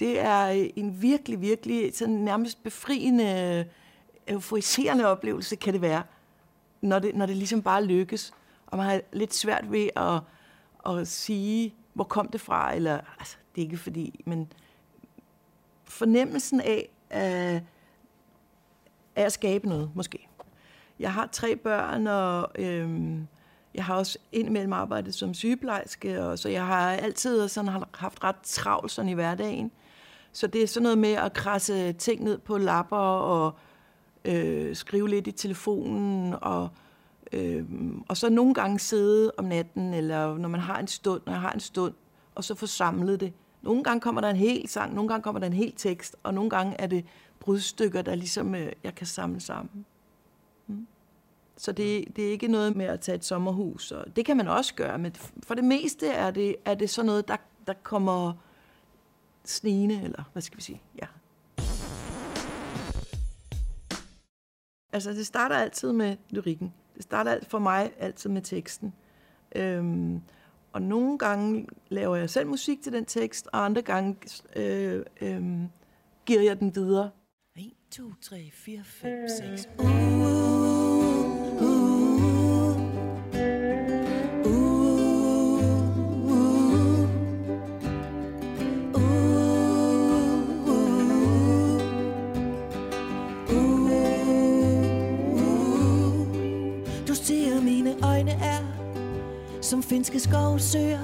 det 0.00 0.20
er 0.20 0.48
øh, 0.48 0.70
en 0.76 1.02
virkelig, 1.02 1.40
virkelig 1.40 1.96
sådan 1.96 2.14
nærmest 2.14 2.62
befriende, 2.62 3.66
euforiserende 4.28 5.06
oplevelse, 5.06 5.56
kan 5.56 5.72
det 5.72 5.80
være, 5.80 6.02
når 6.80 6.98
det, 6.98 7.14
når 7.14 7.26
det 7.26 7.36
ligesom 7.36 7.62
bare 7.62 7.84
lykkes. 7.84 8.32
Og 8.66 8.78
man 8.78 8.86
har 8.86 9.00
lidt 9.12 9.34
svært 9.34 9.72
ved 9.72 9.88
at, 9.96 10.20
at 10.86 11.08
sige, 11.08 11.74
hvor 11.92 12.04
kom 12.04 12.28
det 12.28 12.40
fra, 12.40 12.74
eller 12.74 13.00
altså, 13.18 13.36
det 13.54 13.60
er 13.60 13.64
ikke 13.64 13.76
fordi, 13.76 14.20
men 14.26 14.52
fornemmelsen 15.84 16.60
af, 16.60 16.88
af, 17.10 17.62
af 19.16 19.22
at 19.22 19.32
skabe 19.32 19.68
noget, 19.68 19.90
måske. 19.94 20.28
Jeg 21.02 21.12
har 21.12 21.28
tre 21.32 21.56
børn, 21.56 22.06
og 22.06 22.50
øhm, 22.58 23.26
jeg 23.74 23.84
har 23.84 23.94
også 23.94 24.18
indimellem 24.32 24.72
arbejdet 24.72 25.14
som 25.14 25.34
sygeplejerske, 25.34 26.24
og 26.24 26.38
så 26.38 26.48
jeg 26.48 26.66
har 26.66 26.90
altid 26.90 27.48
sådan 27.48 27.82
haft 27.94 28.24
ret 28.24 28.36
travlt 28.42 28.90
sådan 28.90 29.08
i 29.08 29.14
hverdagen. 29.14 29.70
Så 30.32 30.46
det 30.46 30.62
er 30.62 30.66
sådan 30.66 30.82
noget 30.82 30.98
med 30.98 31.12
at 31.12 31.32
krasse 31.32 31.92
ting 31.92 32.24
ned 32.24 32.38
på 32.38 32.58
lapper 32.58 32.96
og 32.96 33.54
øh, 34.24 34.76
skrive 34.76 35.08
lidt 35.08 35.26
i 35.26 35.32
telefonen, 35.32 36.34
og, 36.42 36.68
øh, 37.32 37.64
og 38.08 38.16
så 38.16 38.30
nogle 38.30 38.54
gange 38.54 38.78
sidde 38.78 39.32
om 39.38 39.44
natten, 39.44 39.94
eller 39.94 40.38
når 40.38 40.48
man 40.48 40.60
har 40.60 40.78
en 40.78 40.88
stund, 40.88 41.22
når 41.26 41.32
jeg 41.32 41.40
har 41.40 41.52
en 41.52 41.60
stund, 41.60 41.94
og 42.34 42.44
så 42.44 42.54
få 42.54 42.66
samlet 42.66 43.20
det 43.20 43.32
Nogle 43.62 43.84
gange 43.84 44.00
kommer 44.00 44.20
der 44.20 44.30
en 44.30 44.36
hel 44.36 44.68
sang, 44.68 44.94
nogle 44.94 45.08
gange 45.08 45.22
kommer 45.22 45.38
der 45.40 45.46
en 45.46 45.52
hel 45.52 45.72
tekst, 45.76 46.16
og 46.22 46.34
nogle 46.34 46.50
gange 46.50 46.76
er 46.78 46.86
det 46.86 47.04
brudstykker, 47.40 48.02
der 48.02 48.14
ligesom 48.14 48.54
øh, 48.54 48.72
jeg 48.84 48.94
kan 48.94 49.06
samle 49.06 49.40
sammen. 49.40 49.84
Mm. 51.54 51.58
Så 51.58 51.72
det, 51.72 52.16
det 52.16 52.26
er 52.26 52.30
ikke 52.30 52.48
noget 52.48 52.76
med 52.76 52.86
at 52.86 53.00
tage 53.00 53.16
et 53.16 53.24
sommerhus, 53.24 53.92
og 53.92 54.16
det 54.16 54.26
kan 54.26 54.36
man 54.36 54.48
også 54.48 54.74
gøre, 54.74 54.98
men 54.98 55.14
for 55.42 55.54
det 55.54 55.64
meste 55.64 56.08
er 56.08 56.30
det, 56.30 56.56
er 56.64 56.74
det 56.74 56.90
sådan 56.90 57.06
noget, 57.06 57.28
der, 57.28 57.36
der 57.66 57.74
kommer 57.82 58.32
snigende, 59.44 60.02
eller 60.02 60.22
hvad 60.32 60.42
skal 60.42 60.56
vi 60.56 60.62
sige, 60.62 60.82
ja. 60.98 61.06
Altså, 64.92 65.10
det 65.10 65.26
starter 65.26 65.56
altid 65.56 65.92
med 65.92 66.16
lyrikken. 66.30 66.72
Det 66.94 67.02
starter 67.02 67.38
for 67.48 67.58
mig 67.58 67.92
altid 67.98 68.30
med 68.30 68.42
teksten. 68.42 68.94
Øhm, 69.56 70.22
og 70.72 70.82
nogle 70.82 71.18
gange 71.18 71.66
laver 71.88 72.16
jeg 72.16 72.30
selv 72.30 72.46
musik 72.46 72.82
til 72.82 72.92
den 72.92 73.04
tekst, 73.04 73.48
og 73.52 73.64
andre 73.64 73.82
gange 73.82 74.16
øh, 74.56 75.04
øh, 75.20 75.42
giver 76.26 76.42
jeg 76.42 76.60
den 76.60 76.74
videre. 76.74 77.10
1, 77.56 77.72
2, 77.90 78.02
3, 78.22 78.50
4, 78.52 78.84
5, 78.84 79.28
6. 79.28 79.68
Uh, 79.78 80.71
som 99.72 99.82
finske 99.82 100.20
skovsøer 100.20 101.00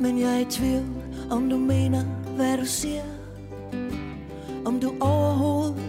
Men 0.00 0.18
jeg 0.18 0.34
er 0.34 0.38
i 0.38 0.44
tvivl, 0.44 0.86
om 1.30 1.50
du 1.50 1.56
mener, 1.56 2.04
hvad 2.36 2.58
du 2.58 2.64
siger. 2.64 3.02
Om 4.64 4.80
du 4.80 4.92
overhovedet 5.00 5.82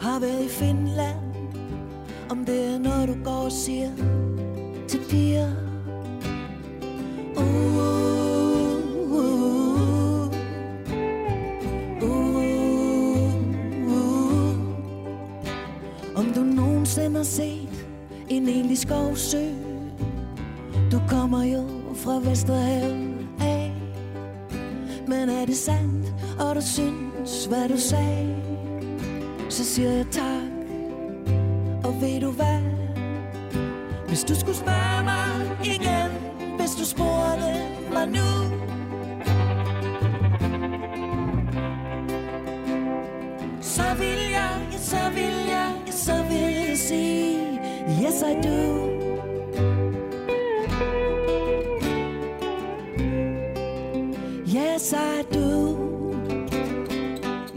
har 0.00 0.20
været 0.20 0.44
i 0.44 0.48
Finland. 0.48 1.18
Om 2.30 2.44
det 2.44 2.74
er 2.74 2.78
noget, 2.78 3.08
du 3.08 3.24
går 3.24 3.44
og 3.44 3.52
siger 3.52 3.90
til 4.88 5.00
piger. 5.10 5.65
Du 26.56 26.60
synes, 26.62 27.44
hvad 27.44 27.68
du 27.68 27.78
sagde 27.78 28.36
Så 29.48 29.64
siger 29.64 29.90
jeg 29.90 30.06
tak. 30.10 30.52
Og 31.84 32.00
ved 32.00 32.20
du 32.20 32.30
hvad? 32.30 32.60
Hvis 34.08 34.24
du 34.24 34.34
skulle 34.34 34.56
spørge 34.56 34.85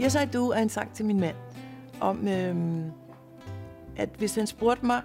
Yes, 0.10 0.16
I 0.16 0.26
do 0.26 0.50
er 0.50 0.58
en 0.58 0.70
sang 0.70 0.94
til 0.94 1.06
min 1.06 1.20
mand. 1.20 1.36
Om, 2.00 2.28
øhm, 2.28 2.84
at 3.96 4.10
hvis 4.18 4.36
han 4.36 4.48
spurgte 4.48 4.86
mig, 4.86 5.02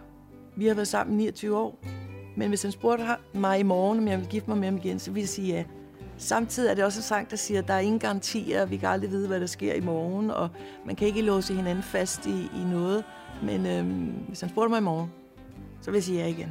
vi 0.57 0.66
har 0.66 0.74
været 0.74 0.88
sammen 0.88 1.16
29 1.16 1.57
år, 1.57 1.78
men 2.37 2.48
hvis 2.48 2.62
han 2.62 2.72
spurgte 2.72 3.05
mig 3.35 3.61
i 3.61 3.62
morgen, 3.62 3.98
om 3.98 4.09
jeg 4.09 4.18
vil 4.18 4.26
gifte 4.26 4.50
mig 4.50 4.59
med 4.59 4.68
ham 4.68 4.76
igen, 4.76 4.98
så 4.98 5.11
vil 5.11 5.20
jeg 5.20 5.28
sige 5.28 5.55
ja. 5.55 5.64
Samtidig 6.16 6.70
er 6.70 6.74
det 6.74 6.85
også 6.85 6.98
en 6.98 7.02
sang, 7.02 7.31
der 7.31 7.37
siger, 7.37 7.62
at 7.62 7.68
der 7.68 7.74
er 7.74 7.78
ingen 7.78 7.98
garantier, 7.98 8.66
vi 8.66 8.76
kan 8.76 8.88
aldrig 8.88 9.11
vide, 9.11 9.28
hvad 9.28 9.40
der 9.40 9.46
sker 9.46 9.74
i 9.74 9.81
morgen, 9.81 10.31
og 10.31 10.48
man 10.87 10.96
kan 10.96 11.09
ikke 11.09 11.22
låse 11.22 11.55
hinanden 11.55 11.83
fast 11.83 12.26
i, 12.26 12.50
i 12.57 12.64
noget. 12.70 13.05
Men 13.42 13.66
øhm, 13.66 14.12
hvis 14.28 14.40
han 14.40 14.50
spurgte 14.50 14.70
mig 14.70 14.78
i 14.78 14.83
morgen, 14.83 15.12
så 15.81 15.90
vil 15.90 15.98
jeg 15.98 16.05
sige 16.05 16.18
ja 16.18 16.26
igen. 16.26 16.50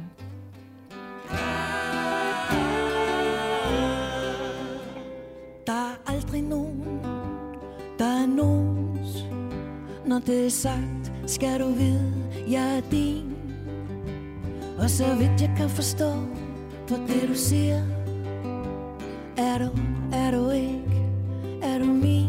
Når 10.14 10.20
det 10.20 10.46
er 10.46 10.50
sagt, 10.50 11.12
skal 11.26 11.60
du 11.60 11.68
vide, 11.68 12.14
jeg 12.48 12.76
er 12.76 12.80
din. 12.90 13.36
Og 14.78 14.90
så 14.90 15.14
vidt 15.14 15.40
jeg 15.40 15.54
kan 15.56 15.70
forstå 15.70 16.10
på 16.88 16.94
det 16.94 17.28
du 17.28 17.34
siger 17.34 17.82
Er 19.36 19.58
du, 19.58 19.70
er 20.12 20.30
du 20.30 20.50
ikke, 20.50 21.06
er 21.62 21.78
du 21.78 21.84
min. 21.84 22.28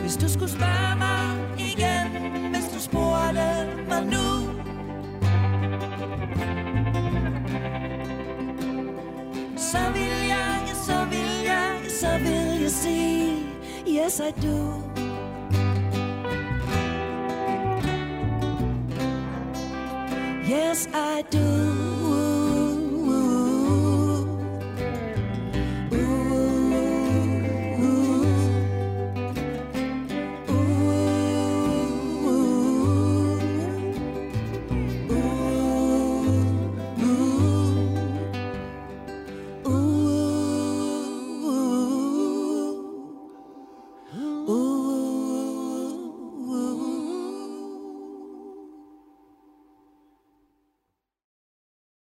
Hvis 0.00 0.16
du 0.16 0.28
skulle 0.28 0.50
spørge 0.50 0.96
mig 0.98 1.46
igen 1.58 2.32
Hvis 2.52 2.68
du 2.74 2.80
spurgte 2.80 3.66
mig 3.88 4.04
nu. 4.04 4.28
Så 9.56 9.78
vil 9.94 10.28
jeg, 10.28 10.60
så 10.74 11.04
vil 11.10 11.44
jeg, 11.44 11.90
så 12.00 12.18
vil 12.18 12.62
jeg 12.62 12.70
sige 12.70 13.36
Yes 13.86 14.20
I 14.20 14.46
do. 14.46 14.83
Yes, 20.74 20.88
I 20.92 21.22
do. 21.30 21.73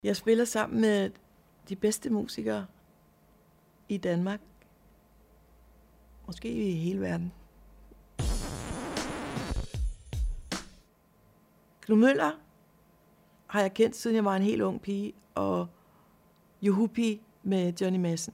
Jeg 0.04 0.16
spiller 0.16 0.46
sammen 0.46 0.82
med 0.82 1.10
de 1.70 1.76
bedste 1.76 2.10
musikere 2.10 2.66
i 3.90 3.98
Danmark. 3.98 4.40
Måske 6.28 6.70
i 6.70 6.72
hele 6.72 7.02
verden. 7.02 7.32
Knud 11.82 11.98
Møller 11.98 12.32
har 13.48 13.62
jeg 13.62 13.74
kendt, 13.74 13.96
siden 13.96 14.16
jeg 14.16 14.26
var 14.26 14.36
en 14.36 14.42
helt 14.42 14.62
ung 14.62 14.82
pige, 14.82 15.14
og 15.36 15.68
Juhupi 16.62 17.22
med 17.44 17.74
Johnny 17.82 18.00
Madsen. 18.00 18.34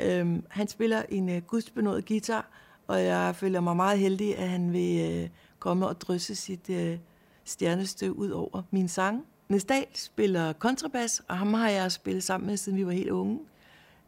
Øhm, 0.00 0.46
han 0.50 0.68
spiller 0.68 1.02
en 1.08 1.28
uh, 1.28 1.42
gudsbenået 1.42 2.06
guitar, 2.06 2.50
og 2.86 3.04
jeg 3.04 3.36
føler 3.36 3.60
mig 3.60 3.76
meget 3.76 3.98
heldig, 3.98 4.38
at 4.38 4.48
han 4.48 4.72
vil 4.72 5.22
uh, 5.22 5.30
komme 5.58 5.88
og 5.88 6.00
drysse 6.00 6.34
sit 6.34 6.68
uh, 6.68 6.98
stjernestøv 7.44 8.12
ud 8.12 8.30
over 8.30 8.62
min 8.70 8.88
sang. 8.88 9.26
Nestal 9.48 9.86
spiller 9.94 10.52
kontrabas, 10.52 11.22
og 11.28 11.38
ham 11.38 11.54
har 11.54 11.68
jeg 11.68 11.92
spillet 11.92 12.22
sammen 12.22 12.46
med, 12.46 12.56
siden 12.56 12.78
vi 12.78 12.86
var 12.86 12.92
helt 12.92 13.10
unge. 13.10 13.40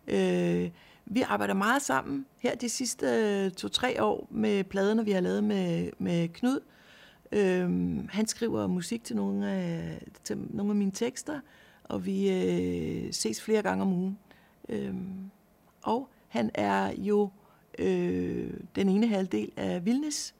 Øh, 0.06 0.70
vi 1.06 1.20
arbejder 1.22 1.54
meget 1.54 1.82
sammen 1.82 2.26
her 2.38 2.54
de 2.54 2.68
sidste 2.68 3.06
øh, 3.06 3.50
to-tre 3.50 4.02
år 4.02 4.26
med 4.30 4.64
pladerne, 4.64 5.04
vi 5.04 5.10
har 5.10 5.20
lavet 5.20 5.44
med, 5.44 5.90
med 5.98 6.28
Knud. 6.28 6.60
Øh, 7.32 7.68
han 8.08 8.26
skriver 8.26 8.66
musik 8.66 9.04
til 9.04 9.16
nogle, 9.16 9.50
af, 9.50 10.02
til 10.24 10.38
nogle 10.50 10.72
af 10.72 10.76
mine 10.76 10.90
tekster, 10.90 11.40
og 11.84 12.06
vi 12.06 12.30
øh, 12.30 13.12
ses 13.12 13.42
flere 13.42 13.62
gange 13.62 13.82
om 13.82 13.92
ugen. 13.92 14.18
Øh, 14.68 14.94
og 15.82 16.08
han 16.28 16.50
er 16.54 16.92
jo 16.96 17.30
øh, 17.78 18.50
den 18.76 18.88
ene 18.88 19.06
halvdel 19.06 19.52
af 19.56 19.84
Vilnes. 19.84 20.34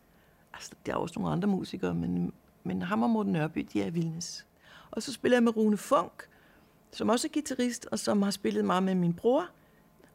Altså, 0.53 0.71
der 0.87 0.93
er 0.93 0.97
også 0.97 1.19
nogle 1.19 1.33
andre 1.33 1.49
musikere, 1.49 1.95
men, 1.95 2.33
men 2.65 2.83
ham 2.83 3.03
og 3.03 3.11
Morten 3.11 3.33
Nørby, 3.33 3.67
de 3.73 3.83
er 3.83 3.91
Vilnes. 3.91 4.47
Og 4.91 5.03
så 5.03 5.13
spiller 5.13 5.37
jeg 5.37 5.43
med 5.43 5.57
Rune 5.57 5.77
Funk, 5.77 6.29
som 6.93 7.09
også 7.09 7.29
er 7.29 7.33
guitarist, 7.33 7.89
og 7.93 7.99
som 7.99 8.23
har 8.23 8.31
spillet 8.31 8.65
meget 8.65 8.83
med 8.83 8.95
min 8.95 9.15
bror. 9.15 9.49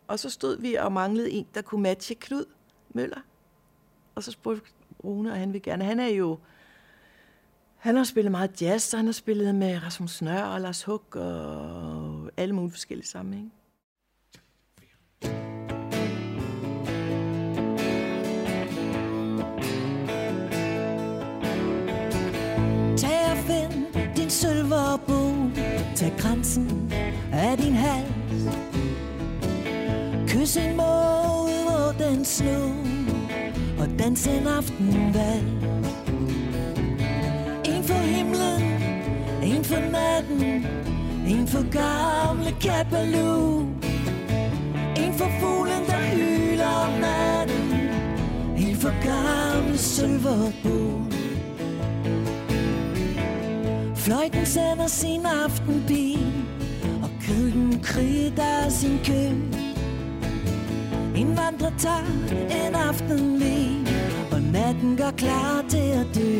Og 0.07 0.19
så 0.19 0.29
stod 0.29 0.57
vi 0.57 0.73
og 0.73 0.91
manglede 0.91 1.31
en, 1.31 1.47
der 1.53 1.62
kunne 1.62 1.81
matche 1.81 2.15
Knud 2.15 2.45
Møller. 2.89 3.21
Og 4.15 4.23
så 4.23 4.31
spurgte 4.31 4.71
Rune, 5.03 5.31
og 5.31 5.38
han 5.38 5.53
vil 5.53 5.62
gerne. 5.62 5.83
Han 5.83 5.99
er 5.99 6.07
jo... 6.07 6.39
Han 7.75 7.95
har 7.95 8.03
spillet 8.03 8.31
meget 8.31 8.62
jazz, 8.62 8.93
og 8.93 8.99
han 8.99 9.05
har 9.05 9.13
spillet 9.13 9.55
med 9.55 9.83
Rasmus 9.83 10.21
Nør 10.21 10.43
og 10.43 10.62
Lars 10.62 10.83
Hug 10.83 11.15
og 11.15 12.31
alle 12.38 12.55
mulige 12.55 12.71
forskellige 12.71 13.07
sammenhænge. 13.07 13.51
Silverbo 24.43 25.19
Tag 25.95 26.13
grænsen 26.17 26.93
af 27.34 27.58
din 27.58 27.73
hals. 27.73 28.43
Kys 30.27 30.58
en 30.58 30.75
måde, 30.77 31.58
hvor 31.67 31.95
den 31.99 32.25
snor 32.25 32.75
Og 33.79 33.88
dans 33.99 34.27
en 34.27 34.47
aftenvalg 34.47 35.43
En 37.65 37.84
for 37.84 38.01
himlen, 38.13 38.63
en 39.43 39.63
for 39.63 39.91
natten 39.91 40.65
En 41.27 41.47
for 41.47 41.63
gamle 41.71 42.51
kapalu 42.62 43.60
En 44.97 45.13
for 45.13 45.29
fuglen, 45.39 45.84
der 45.88 46.01
hyler 46.15 46.67
om 46.67 46.91
natten. 46.99 47.89
En 48.58 48.75
for 48.75 48.93
gamle 49.03 49.77
silverbo 49.77 51.12
Fløjten 54.03 54.45
sender 54.45 54.87
sin 54.87 55.25
aftenbi 55.25 56.17
Og 57.03 57.09
køkken 57.27 57.79
kriger 57.83 58.69
sin 58.69 58.99
kø 59.05 59.27
En 61.15 61.37
vandrer 61.37 61.71
tager 61.77 62.67
en 62.67 62.75
aftenvin 62.75 63.87
Og 64.31 64.41
natten 64.41 64.97
går 64.97 65.11
klar 65.17 65.65
til 65.69 65.77
at 66.01 66.07
dø. 66.15 66.39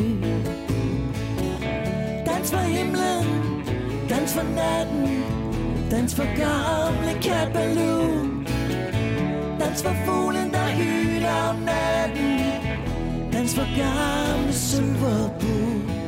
Dans 2.26 2.50
for 2.52 2.58
himlen, 2.58 3.26
dans 4.10 4.34
for 4.34 4.42
natten 4.42 5.24
Dans 5.90 6.14
for 6.14 6.26
gamle 6.36 7.22
Cat 7.22 7.54
Dans 9.60 9.82
for 9.82 9.94
fuglen, 10.04 10.50
der 10.50 10.66
hyler 10.66 11.48
om 11.50 11.56
natten 11.56 12.40
Dans 13.32 13.54
for 13.54 13.76
gamle 13.76 14.52
Silverbo 14.52 16.03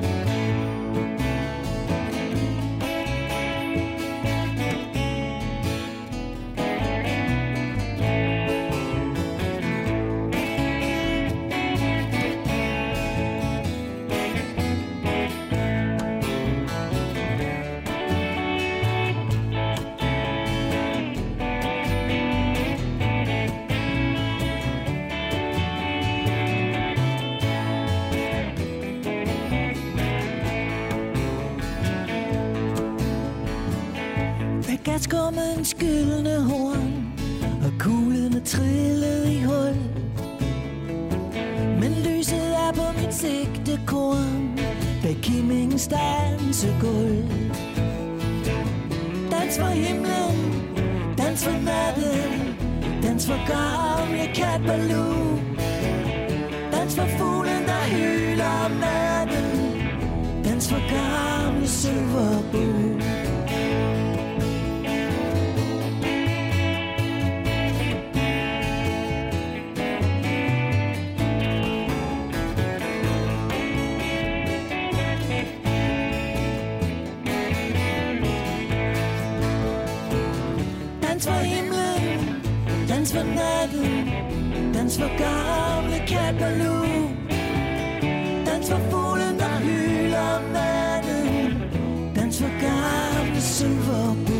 hans 35.67 35.75
gyldne 35.75 36.41
horn 36.43 37.13
Og 37.65 37.73
kuglene 37.79 38.41
trillede 38.41 39.33
i 39.35 39.43
hul. 39.43 39.77
Men 41.81 41.93
lyset 42.05 42.55
er 42.67 42.73
på 42.75 42.87
mit 43.01 43.15
sigtekorn 43.15 44.59
Bag 45.03 45.17
Kimmings 45.23 45.89
dansegulv 45.89 47.31
Dans 49.31 49.59
for 49.59 49.67
himlen 49.67 50.39
Dans 51.19 51.45
for 51.45 51.59
natten 51.65 52.55
Dans 53.03 53.27
for 53.27 53.41
gamle 53.47 54.35
Cat 54.35 54.61
Baloo 54.67 55.39
Dans 56.73 56.95
for 56.97 57.07
fuglen, 57.19 57.63
der 57.67 57.85
hyler 57.95 58.65
om 58.65 58.71
natten 58.71 59.51
Dans 60.45 60.69
for 60.69 60.81
gamle 60.91 61.69
Silverbo 61.69 62.86
dans 83.07 83.13
for 83.13 83.25
natten, 83.25 84.73
dans 84.73 84.99
for 84.99 85.09
gamle 85.19 85.99
Cat 86.07 86.35
Dans 88.47 88.71
for 88.71 88.79
fuglen, 88.91 89.39
der 89.39 89.59
hylder 89.59 90.37
om 90.37 90.43
natten, 90.53 91.61
dans 92.15 92.39
for 92.39 92.51
gamle 92.61 93.41
Silverbo. 93.41 94.37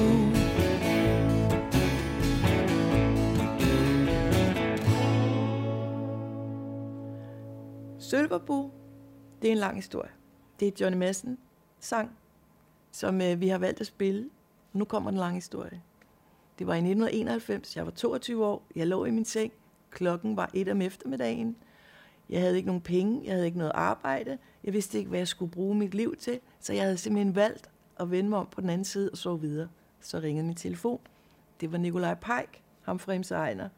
Sølverbo, 7.99 8.71
det 9.43 9.49
er 9.49 9.53
en 9.53 9.59
lang 9.59 9.77
historie. 9.77 10.11
Det 10.61 10.69
er 10.69 10.73
Johnny 10.81 10.99
Madsen 10.99 11.39
sang, 11.81 12.11
som 12.93 13.21
øh, 13.21 13.41
vi 13.41 13.49
har 13.49 13.59
valgt 13.59 13.81
at 13.81 13.87
spille. 13.87 14.31
Nu 14.73 14.85
kommer 14.85 15.11
den 15.11 15.21
lange 15.21 15.35
historie. 15.35 15.83
Det 16.59 16.67
var 16.67 16.75
i 16.75 16.79
1991, 16.79 17.77
jeg 17.77 17.85
var 17.85 17.91
22 17.91 18.47
år, 18.47 18.67
jeg 18.77 18.87
lå 18.87 19.05
i 19.05 19.11
min 19.11 19.25
seng, 19.25 19.53
klokken 19.91 20.37
var 20.37 20.51
et 20.55 20.69
om 20.69 20.83
eftermiddagen. 20.83 21.57
Jeg 22.31 22.41
havde 22.41 22.57
ikke 22.57 22.67
nogen 22.67 22.83
penge, 22.83 23.21
jeg 23.25 23.33
havde 23.33 23.47
ikke 23.47 23.59
noget 23.59 23.73
arbejde, 23.75 24.39
jeg 24.65 24.73
vidste 24.73 24.99
ikke, 24.99 25.09
hvad 25.09 25.19
jeg 25.19 25.29
skulle 25.29 25.53
bruge 25.53 25.75
mit 25.75 25.95
liv 25.95 26.17
til, 26.17 26.41
så 26.61 26.73
jeg 26.73 26.83
havde 26.83 26.97
simpelthen 26.97 27.35
valgt 27.35 27.71
at 28.01 28.11
vende 28.11 28.31
mig 28.31 28.39
om 28.39 28.47
på 28.47 28.61
den 28.61 28.71
anden 28.71 28.85
side 28.85 29.11
og 29.11 29.19
sove 29.19 29.41
videre. 29.41 29.69
Så 30.01 30.19
ringede 30.19 30.47
min 30.47 30.57
telefon. 30.57 31.01
Det 31.61 31.73
var 31.73 31.79
Nikolaj 31.79 32.15
Peik, 32.15 32.63
ham 32.83 32.99
fra 32.99 33.19
MC 33.19 33.31
Ejner, 33.31 33.69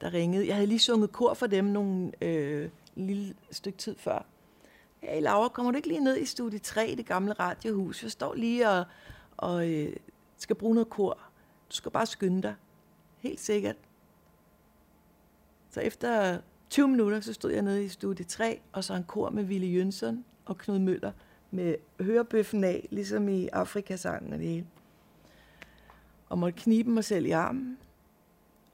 der 0.00 0.14
ringede. 0.14 0.46
Jeg 0.46 0.54
havde 0.54 0.66
lige 0.66 0.78
sunget 0.78 1.12
kor 1.12 1.34
for 1.34 1.46
dem 1.46 1.64
nogle 1.64 2.12
øh, 2.22 2.70
lille 2.94 3.34
stykke 3.50 3.78
tid 3.78 3.96
før. 3.98 4.26
Hey 5.00 5.22
Laura, 5.22 5.48
kommer 5.48 5.72
du 5.72 5.76
ikke 5.76 5.88
lige 5.88 6.04
ned 6.04 6.16
i 6.16 6.24
studie 6.24 6.58
3 6.58 6.88
i 6.88 6.94
det 6.94 7.06
gamle 7.06 7.32
radiohus? 7.32 8.02
Jeg 8.02 8.10
står 8.10 8.34
lige 8.34 8.68
og, 8.68 8.84
og 9.36 9.70
øh, 9.70 9.96
skal 10.36 10.56
bruge 10.56 10.74
noget 10.74 10.90
kor. 10.90 11.27
Du 11.70 11.76
skal 11.76 11.92
bare 11.92 12.06
skynde 12.06 12.42
dig. 12.42 12.54
Helt 13.18 13.40
sikkert. 13.40 13.76
Så 15.70 15.80
efter 15.80 16.40
20 16.70 16.88
minutter, 16.88 17.20
så 17.20 17.32
stod 17.32 17.50
jeg 17.50 17.62
nede 17.62 17.84
i 17.84 17.88
studie 17.88 18.24
3, 18.24 18.60
og 18.72 18.84
så 18.84 18.94
en 18.94 19.04
kor 19.04 19.30
med 19.30 19.44
Ville 19.44 19.66
Jønsson 19.66 20.24
og 20.44 20.58
Knud 20.58 20.78
Møller 20.78 21.12
med 21.50 21.74
hørebøffen 22.00 22.64
af, 22.64 22.88
ligesom 22.90 23.28
i 23.28 23.48
Afrikasangen 23.48 24.32
og 24.32 24.38
det 24.38 24.48
hele. 24.48 24.66
Og 26.28 26.38
måtte 26.38 26.58
knibe 26.58 26.90
mig 26.90 27.04
selv 27.04 27.26
i 27.26 27.30
armen. 27.30 27.78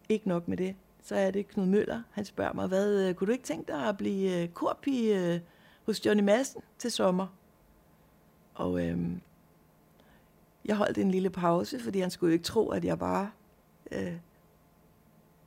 Ikke 0.09 0.29
nok 0.29 0.49
med 0.49 0.57
det. 0.57 0.77
Så 1.03 1.17
er 1.17 1.31
det 1.31 1.49
Knud 1.49 1.67
Møller. 1.67 2.03
Han 2.11 2.25
spørger 2.25 2.53
mig, 2.53 2.69
hvad, 2.69 3.09
øh, 3.09 3.15
kunne 3.15 3.27
du 3.27 3.33
ikke 3.33 3.45
tænke 3.45 3.73
dig 3.73 3.89
at 3.89 3.97
blive 3.97 4.43
øh, 4.43 4.49
korpige 4.49 5.35
øh, 5.35 5.41
hos 5.87 6.07
Johnny 6.07 6.23
Madsen 6.23 6.63
til 6.79 6.91
sommer? 6.91 7.27
Og 8.55 8.87
øhm, 8.87 9.21
jeg 10.65 10.77
holdt 10.77 10.99
en 10.99 11.11
lille 11.11 11.31
pause, 11.31 11.81
fordi 11.81 12.01
han 12.01 12.11
skulle 12.11 12.31
jo 12.31 12.33
ikke 12.33 12.45
tro, 12.45 12.71
at 12.71 12.85
jeg 12.85 12.99
bare... 12.99 13.31
Øh, 13.93 14.17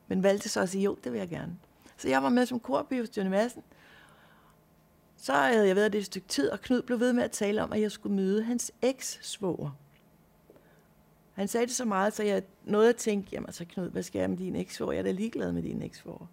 men 0.08 0.24
valgte 0.24 0.50
så 0.50 0.62
at 0.62 0.70
sige, 0.70 0.84
jo, 0.84 0.98
det 1.04 1.12
vil 1.12 1.20
jeg 1.20 1.30
gerne. 1.30 1.58
Så 1.98 2.10
jeg 2.10 2.24
var 2.24 2.30
med 2.30 2.46
som 2.46 2.60
korpige 2.60 3.02
hos 3.02 3.18
Johnny 3.18 3.32
Madsen. 3.32 3.64
Så 5.18 5.34
havde 5.34 5.68
jeg 5.68 5.76
været 5.76 5.94
det 5.94 6.00
et 6.00 6.06
stykke 6.06 6.28
tid, 6.28 6.50
og 6.50 6.62
Knud 6.62 6.82
blev 6.82 7.00
ved 7.00 7.14
med 7.14 7.24
at 7.24 7.32
tale 7.32 7.64
om, 7.64 7.74
at 7.74 7.82
jeg 7.82 7.92
skulle 7.92 8.16
møde 8.16 8.44
hans 8.44 8.72
eks-svoger. 8.82 9.78
Han 11.34 11.48
sagde 11.48 11.68
det 11.68 11.76
så 11.76 11.86
meget, 11.86 12.14
så 12.14 12.24
jeg 12.24 12.44
nåede 12.66 12.90
at 12.90 12.96
tænke, 12.96 13.30
jamen 13.32 13.52
så 13.52 13.66
Knud, 13.66 13.90
hvad 13.90 14.04
skal 14.04 14.20
jeg 14.20 14.30
med 14.30 14.38
din 14.38 14.56
ekssvoger? 14.56 14.92
Jeg 14.92 15.00
er 15.00 15.04
da 15.04 15.12
ligeglad 15.12 15.52
med 15.52 15.64
din 15.64 15.82
ekssvoger. 15.82 16.28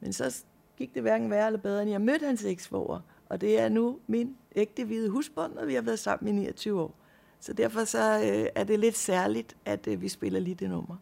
Men 0.00 0.12
så 0.12 0.44
gik 0.76 0.94
det 0.94 1.02
hverken 1.02 1.30
værre 1.30 1.46
eller 1.46 1.60
bedre, 1.60 1.82
end 1.82 1.90
jeg 1.90 2.00
mødte 2.00 2.26
hans 2.26 2.44
eksvoger. 2.44 3.00
Og 3.28 3.40
det 3.40 3.60
er 3.60 3.68
nu 3.68 3.98
min 4.06 4.36
ægte 4.56 4.84
hvide 4.84 5.10
husbund, 5.10 5.52
og 5.52 5.66
vi 5.66 5.74
har 5.74 5.82
været 5.82 5.98
sammen 5.98 6.28
i 6.28 6.40
29 6.40 6.80
år. 6.80 6.94
Så 7.40 7.52
derfor 7.52 7.84
så, 7.84 8.20
øh, 8.24 8.46
er 8.54 8.64
det 8.64 8.78
lidt 8.78 8.96
særligt, 8.96 9.56
at 9.64 9.86
øh, 9.86 10.02
vi 10.02 10.08
spiller 10.08 10.40
lige 10.40 10.54
det 10.54 10.70
nummer. 10.70 10.96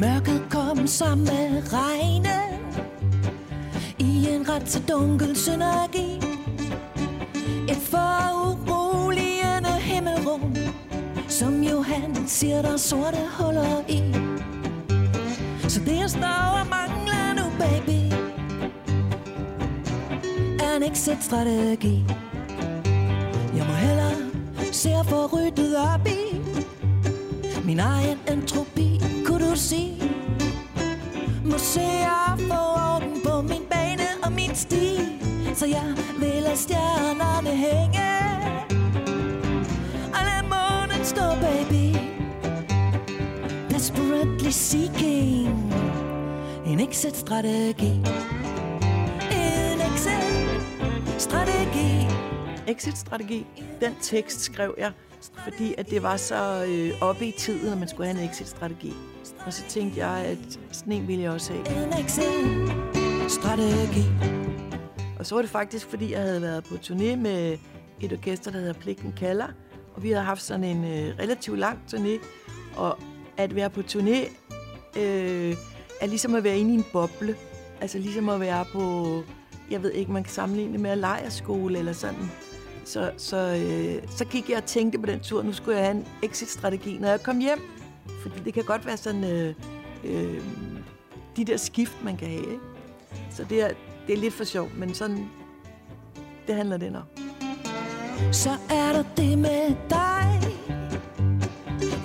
Mørket 0.00 0.46
kom 0.50 0.86
sammen 0.86 1.24
med 1.24 1.72
regnen 1.72 2.60
I 3.98 4.28
en 4.28 4.48
ret 4.48 4.70
så 4.70 4.82
dunkel 4.88 5.36
synergi. 5.36 6.16
Et 7.68 7.76
foruroligende 7.76 9.70
himmelrum 9.70 10.56
Som 11.28 11.62
Johan 11.62 12.28
siger 12.28 12.62
der 12.62 12.76
sorte 12.76 13.18
huller 13.38 13.84
i. 13.88 14.25
Så 15.76 15.82
det 15.84 15.98
jeg 15.98 16.10
står 16.10 16.60
og 16.60 16.66
mangler 16.66 17.34
nu 17.38 17.44
baby 17.58 18.00
Er 20.64 20.76
en 20.76 20.82
exit-strategi. 20.82 22.04
Jeg 23.56 23.66
må 23.66 23.72
hellere 23.72 24.14
se 24.72 24.90
at 24.90 25.06
få 25.06 25.26
ryddet 25.26 25.76
op 25.76 26.06
i 26.06 26.40
Min 27.64 27.80
egen 27.80 28.18
entropi 28.32 29.00
Kunne 29.26 29.50
du 29.50 29.56
sige. 29.56 30.12
Forsøger 31.50 32.32
at 32.32 32.40
få 32.40 32.60
orden 32.94 33.20
på 33.24 33.42
min 33.42 33.62
bane 33.70 34.08
og 34.22 34.32
min 34.32 34.54
sti 34.54 34.98
Så 35.54 35.66
jeg 35.66 35.94
vil 36.18 36.42
lade 36.42 36.56
stjernerne 36.56 37.50
hænge. 37.50 38.45
Desperately 44.26 44.50
seeking 44.50 45.72
En 46.66 46.80
exit-strategi 46.80 47.92
En 49.30 49.80
exit-strategi 49.80 52.06
Exit-strategi, 52.66 53.46
den 53.80 53.94
tekst 54.02 54.40
skrev 54.40 54.74
jeg, 54.78 54.92
fordi 55.44 55.74
at 55.78 55.90
det 55.90 56.02
var 56.02 56.16
så 56.16 56.64
øh, 56.68 56.90
oppe 57.00 57.26
i 57.26 57.34
tiden, 57.38 57.72
at 57.72 57.78
man 57.78 57.88
skulle 57.88 58.12
have 58.12 58.22
en 58.22 58.28
exit-strategi. 58.30 58.92
Og 59.46 59.52
så 59.52 59.62
tænkte 59.68 60.06
jeg, 60.06 60.24
at 60.24 60.38
sådan 60.72 60.92
en 60.92 61.08
ville 61.08 61.22
jeg 61.22 61.32
også 61.32 61.52
have. 61.52 61.84
En 61.84 61.92
exit-strategi 62.04 64.04
Og 65.18 65.26
så 65.26 65.34
var 65.34 65.42
det 65.42 65.50
faktisk, 65.50 65.86
fordi 65.86 66.12
jeg 66.12 66.20
havde 66.20 66.42
været 66.42 66.64
på 66.64 66.74
turné 66.74 67.16
med 67.16 67.58
et 68.00 68.12
orkester, 68.12 68.50
der 68.50 68.58
hedder 68.58 68.74
Pligten 68.74 69.12
Kalder. 69.16 69.48
Og 69.94 70.02
vi 70.02 70.10
havde 70.10 70.24
haft 70.24 70.42
sådan 70.42 70.64
en 70.64 70.84
øh, 70.84 71.18
relativt 71.18 71.58
lang 71.58 71.78
turné. 71.92 72.18
Og 72.76 72.98
at 73.36 73.54
være 73.54 73.70
på 73.70 73.80
turné 73.80 74.30
øh, 75.00 75.56
er 76.00 76.06
ligesom 76.06 76.34
at 76.34 76.44
være 76.44 76.58
inde 76.58 76.70
i 76.70 76.74
en 76.74 76.84
boble. 76.92 77.36
Altså 77.80 77.98
ligesom 77.98 78.28
at 78.28 78.40
være 78.40 78.64
på, 78.72 79.22
jeg 79.70 79.82
ved 79.82 79.92
ikke, 79.92 80.12
man 80.12 80.24
kan 80.24 80.32
sammenligne 80.32 80.72
det 80.72 80.80
med 80.80 80.90
at 80.90 80.98
lejerskole 80.98 81.78
eller 81.78 81.92
sådan. 81.92 82.30
Så, 82.84 83.10
så, 83.16 83.36
øh, 83.36 84.08
så 84.10 84.24
gik 84.24 84.50
jeg 84.50 84.56
og 84.56 84.64
tænkte 84.64 84.98
på 84.98 85.06
den 85.06 85.20
tur, 85.20 85.42
nu 85.42 85.52
skulle 85.52 85.78
jeg 85.78 85.86
have 85.86 85.96
en 85.96 86.06
exit-strategi, 86.22 86.98
når 86.98 87.08
jeg 87.08 87.22
kom 87.22 87.38
hjem. 87.38 87.60
Fordi 88.22 88.40
det 88.44 88.54
kan 88.54 88.64
godt 88.64 88.86
være 88.86 88.96
sådan, 88.96 89.24
øh, 89.24 89.54
øh, 90.04 90.42
de 91.36 91.44
der 91.44 91.56
skift, 91.56 92.04
man 92.04 92.16
kan 92.16 92.28
have. 92.28 92.40
Ikke? 92.40 92.60
Så 93.30 93.44
det 93.44 93.62
er, 93.62 93.70
det 94.06 94.14
er 94.14 94.18
lidt 94.18 94.34
for 94.34 94.44
sjovt, 94.44 94.78
men 94.78 94.94
sådan, 94.94 95.28
det 96.46 96.54
handler 96.54 96.76
det 96.76 96.96
om. 96.96 97.02
Så 98.32 98.50
er 98.70 98.92
der 98.92 99.04
det 99.16 99.38
med 99.38 99.74
dig 99.90 100.16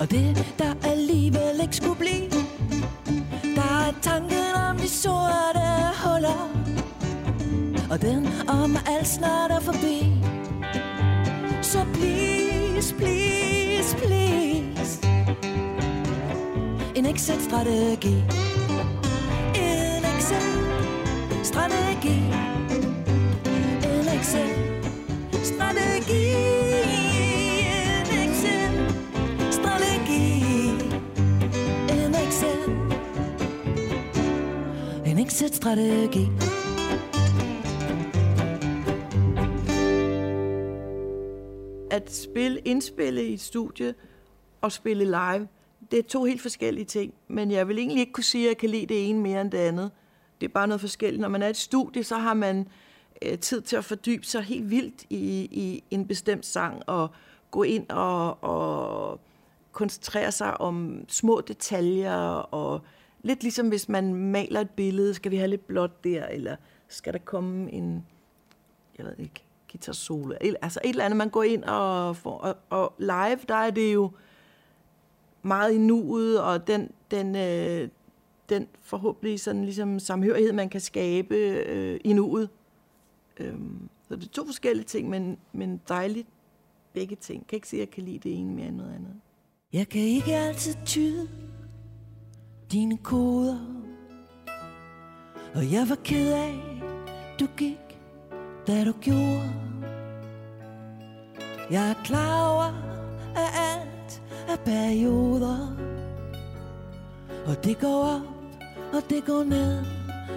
Og 0.00 0.10
det, 0.10 0.54
der 0.58 0.74
ikke 1.72 1.84
skulle 1.84 1.98
blive. 1.98 2.30
Der 3.54 3.88
er 3.88 3.92
tanken 4.02 4.54
om 4.68 4.76
de 4.76 4.88
sorte 4.88 5.60
huller. 6.04 6.50
Og 7.90 8.02
den 8.02 8.28
om 8.48 8.76
at 8.76 8.82
alt 8.86 9.08
snart 9.08 9.50
er 9.50 9.60
forbi. 9.60 10.12
Så 11.62 11.78
please, 11.94 12.94
please, 12.94 13.96
please. 13.96 15.06
En 16.94 17.06
exit-strategi. 17.06 18.24
En 19.54 20.04
exit-strategi. 20.16 22.18
En 23.84 24.08
exit 24.18 24.62
exit-strategi. 35.32 36.28
At 41.90 42.12
spille, 42.12 42.60
indspille 42.64 43.24
i 43.24 43.34
et 43.34 43.40
studie 43.40 43.94
og 44.60 44.72
spille 44.72 45.04
live, 45.04 45.48
det 45.90 45.98
er 45.98 46.02
to 46.02 46.24
helt 46.24 46.42
forskellige 46.42 46.84
ting. 46.84 47.14
Men 47.28 47.50
jeg 47.50 47.68
vil 47.68 47.78
egentlig 47.78 48.00
ikke 48.00 48.12
kunne 48.12 48.24
sige, 48.24 48.44
at 48.44 48.48
jeg 48.48 48.56
kan 48.56 48.70
lide 48.70 48.86
det 48.86 49.08
ene 49.08 49.20
mere 49.20 49.40
end 49.40 49.50
det 49.50 49.58
andet. 49.58 49.90
Det 50.40 50.48
er 50.48 50.52
bare 50.52 50.66
noget 50.66 50.80
forskelligt. 50.80 51.20
Når 51.20 51.28
man 51.28 51.42
er 51.42 51.46
i 51.46 51.50
et 51.50 51.56
studie, 51.56 52.04
så 52.04 52.16
har 52.16 52.34
man 52.34 52.68
øh, 53.22 53.38
tid 53.38 53.60
til 53.60 53.76
at 53.76 53.84
fordybe 53.84 54.26
sig 54.26 54.42
helt 54.42 54.70
vildt 54.70 55.04
i, 55.10 55.48
i 55.50 55.84
en 55.90 56.06
bestemt 56.06 56.46
sang 56.46 56.82
og 56.86 57.10
gå 57.50 57.62
ind 57.62 57.90
og, 57.90 58.44
og 58.44 59.20
koncentrere 59.72 60.32
sig 60.32 60.60
om 60.60 61.04
små 61.08 61.40
detaljer 61.40 62.16
og 62.34 62.80
lidt 63.22 63.42
ligesom 63.42 63.68
hvis 63.68 63.88
man 63.88 64.14
maler 64.14 64.60
et 64.60 64.70
billede, 64.70 65.14
skal 65.14 65.30
vi 65.30 65.36
have 65.36 65.48
lidt 65.48 65.66
blåt 65.66 66.04
der, 66.04 66.26
eller 66.26 66.56
skal 66.88 67.12
der 67.12 67.18
komme 67.18 67.72
en, 67.72 68.06
jeg 68.98 69.06
ved 69.06 69.18
ikke, 69.18 69.44
guitar 69.72 69.92
solo, 69.92 70.34
altså 70.62 70.80
et 70.84 70.90
eller 70.90 71.04
andet, 71.04 71.16
man 71.16 71.30
går 71.30 71.42
ind 71.42 71.64
og 71.64 72.16
får, 72.16 72.38
og, 72.38 72.56
og 72.70 72.94
live, 72.98 73.38
der 73.48 73.54
er 73.54 73.70
det 73.70 73.94
jo 73.94 74.10
meget 75.42 75.72
i 75.72 75.78
nuet, 75.78 76.40
og 76.40 76.66
den, 76.66 76.90
den, 77.10 77.36
øh, 77.36 77.88
den 78.48 78.68
forhåbentlig 78.82 79.40
sådan 79.40 79.64
ligesom 79.64 79.98
samhørighed, 79.98 80.52
man 80.52 80.68
kan 80.68 80.80
skabe 80.80 81.34
øh, 81.36 82.00
i 82.04 82.12
nuet, 82.12 82.48
Øhm, 83.40 83.88
så 84.08 84.16
det 84.16 84.24
er 84.24 84.28
to 84.32 84.46
forskellige 84.46 84.84
ting, 84.84 85.08
men, 85.08 85.38
men 85.52 85.80
dejligt 85.88 86.28
begge 86.92 87.16
ting. 87.16 87.40
Jeg 87.40 87.46
kan 87.46 87.56
ikke 87.56 87.68
sige, 87.68 87.82
at 87.82 87.86
jeg 87.86 87.94
kan 87.94 88.04
lide 88.04 88.18
det 88.18 88.38
ene 88.38 88.54
mere 88.54 88.66
end 88.66 88.76
noget 88.76 88.94
andet. 88.94 89.14
Jeg 89.72 89.88
kan 89.88 90.00
ikke 90.00 90.34
altid 90.34 90.74
tyde 90.86 91.28
dine 92.72 92.96
koder. 92.96 93.58
Og 95.54 95.72
jeg 95.72 95.88
var 95.88 95.98
ked 96.04 96.32
af, 96.32 96.62
du 97.40 97.46
gik, 97.56 98.00
da 98.66 98.84
du 98.84 98.92
gjorde. 99.00 99.52
Jeg 101.70 101.90
er 101.90 101.94
klar 102.04 102.48
over, 102.52 102.72
at 103.36 103.50
alt 103.72 104.22
er 104.48 104.56
perioder. 104.64 105.76
Og 107.46 107.64
det 107.64 107.78
går 107.80 108.04
op, 108.04 108.22
og 108.92 109.10
det 109.10 109.24
går 109.24 109.44
ned 109.44 109.84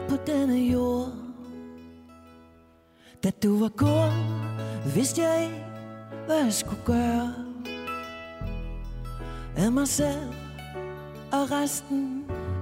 på 0.09 0.15
denne 0.27 0.55
jord. 0.55 1.11
Da 3.23 3.31
du 3.43 3.59
var 3.59 3.69
gået, 3.69 4.95
vidste 4.95 5.21
jeg 5.21 5.43
ikke, 5.43 5.65
hvad 6.25 6.43
jeg 6.43 6.53
skulle 6.53 6.81
gøre. 6.85 7.33
Af 9.57 9.71
mig 9.71 9.87
selv 9.87 10.33
og 11.31 11.51
resten 11.51 12.14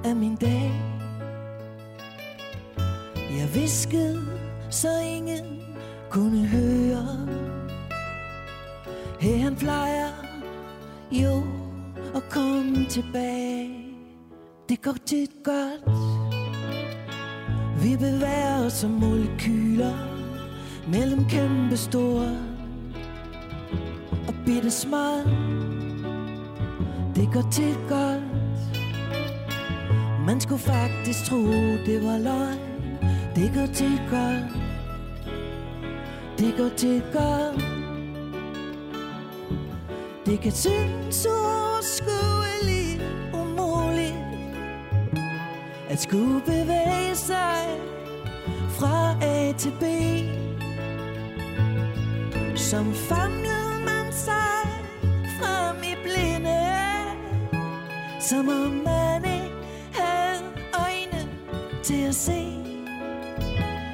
af 0.03 0.15
min 0.15 0.35
dag. 0.35 0.71
Jeg 3.37 3.55
viskede, 3.55 4.21
så 4.69 4.87
ingen 4.99 5.61
kunne 6.09 6.47
høre. 6.47 7.27
Her 9.19 9.37
han 9.37 9.55
plejer 9.55 10.09
jo 11.11 11.43
at 12.15 12.29
komme 12.29 12.85
tilbage. 12.89 13.69
Det 14.69 14.81
går 14.81 14.95
tit 15.05 15.31
godt. 15.43 15.81
Vi 17.83 17.97
bevæger 17.97 18.65
os 18.65 18.73
som 18.73 18.89
molekyler 18.89 19.93
mellem 20.87 21.25
kæmpe 21.29 21.77
store 21.77 22.37
og 24.27 24.33
bitte 24.45 24.71
små. 24.71 25.17
Det 27.15 27.29
går 27.33 27.47
tit 27.51 27.79
godt 27.89 28.32
man 30.25 30.41
skulle 30.41 30.61
faktisk 30.61 31.25
tro 31.25 31.37
det 31.85 32.03
var 32.03 32.17
løgn. 32.17 32.59
Det 33.35 33.51
går 33.55 33.65
til 33.73 34.01
godt. 34.09 34.63
Det 36.37 36.53
går 36.57 36.69
til 36.77 37.03
godt. 37.13 37.65
Det 40.25 40.39
kan 40.39 40.51
synes 40.51 41.27
uoverskueligt 41.27 43.03
umuligt 43.33 44.15
At 45.89 46.01
skulle 46.01 46.41
bevæge 46.45 47.15
sig 47.15 47.79
fra 48.69 49.15
A 49.21 49.53
til 49.57 49.71
B. 49.79 49.83
Som 52.57 52.93
famlede 52.93 53.79
man 53.85 54.13
sig 54.13 54.67
frem 55.39 55.77
i 55.83 55.95
blinde 56.03 56.59
Som 58.19 58.49
om 58.49 58.71
man 58.71 59.25
ikke 59.25 59.42
til 61.83 62.03
at 62.07 62.15
se 62.15 62.41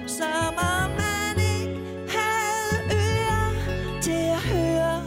Som 0.07 0.53
om 0.57 0.89
man 0.89 1.35
ikke 1.37 1.79
havde 2.07 2.77
ører 2.93 3.51
til 4.01 4.11
at 4.11 4.37
høre 4.37 5.03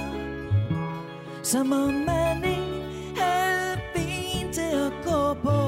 Som 1.43 1.73
om 1.73 1.93
man 1.93 2.45
ikke 2.45 2.87
havde 3.17 3.81
ben 3.95 4.53
til 4.53 4.77
at 4.87 4.93
gå 5.05 5.35
på 5.35 5.59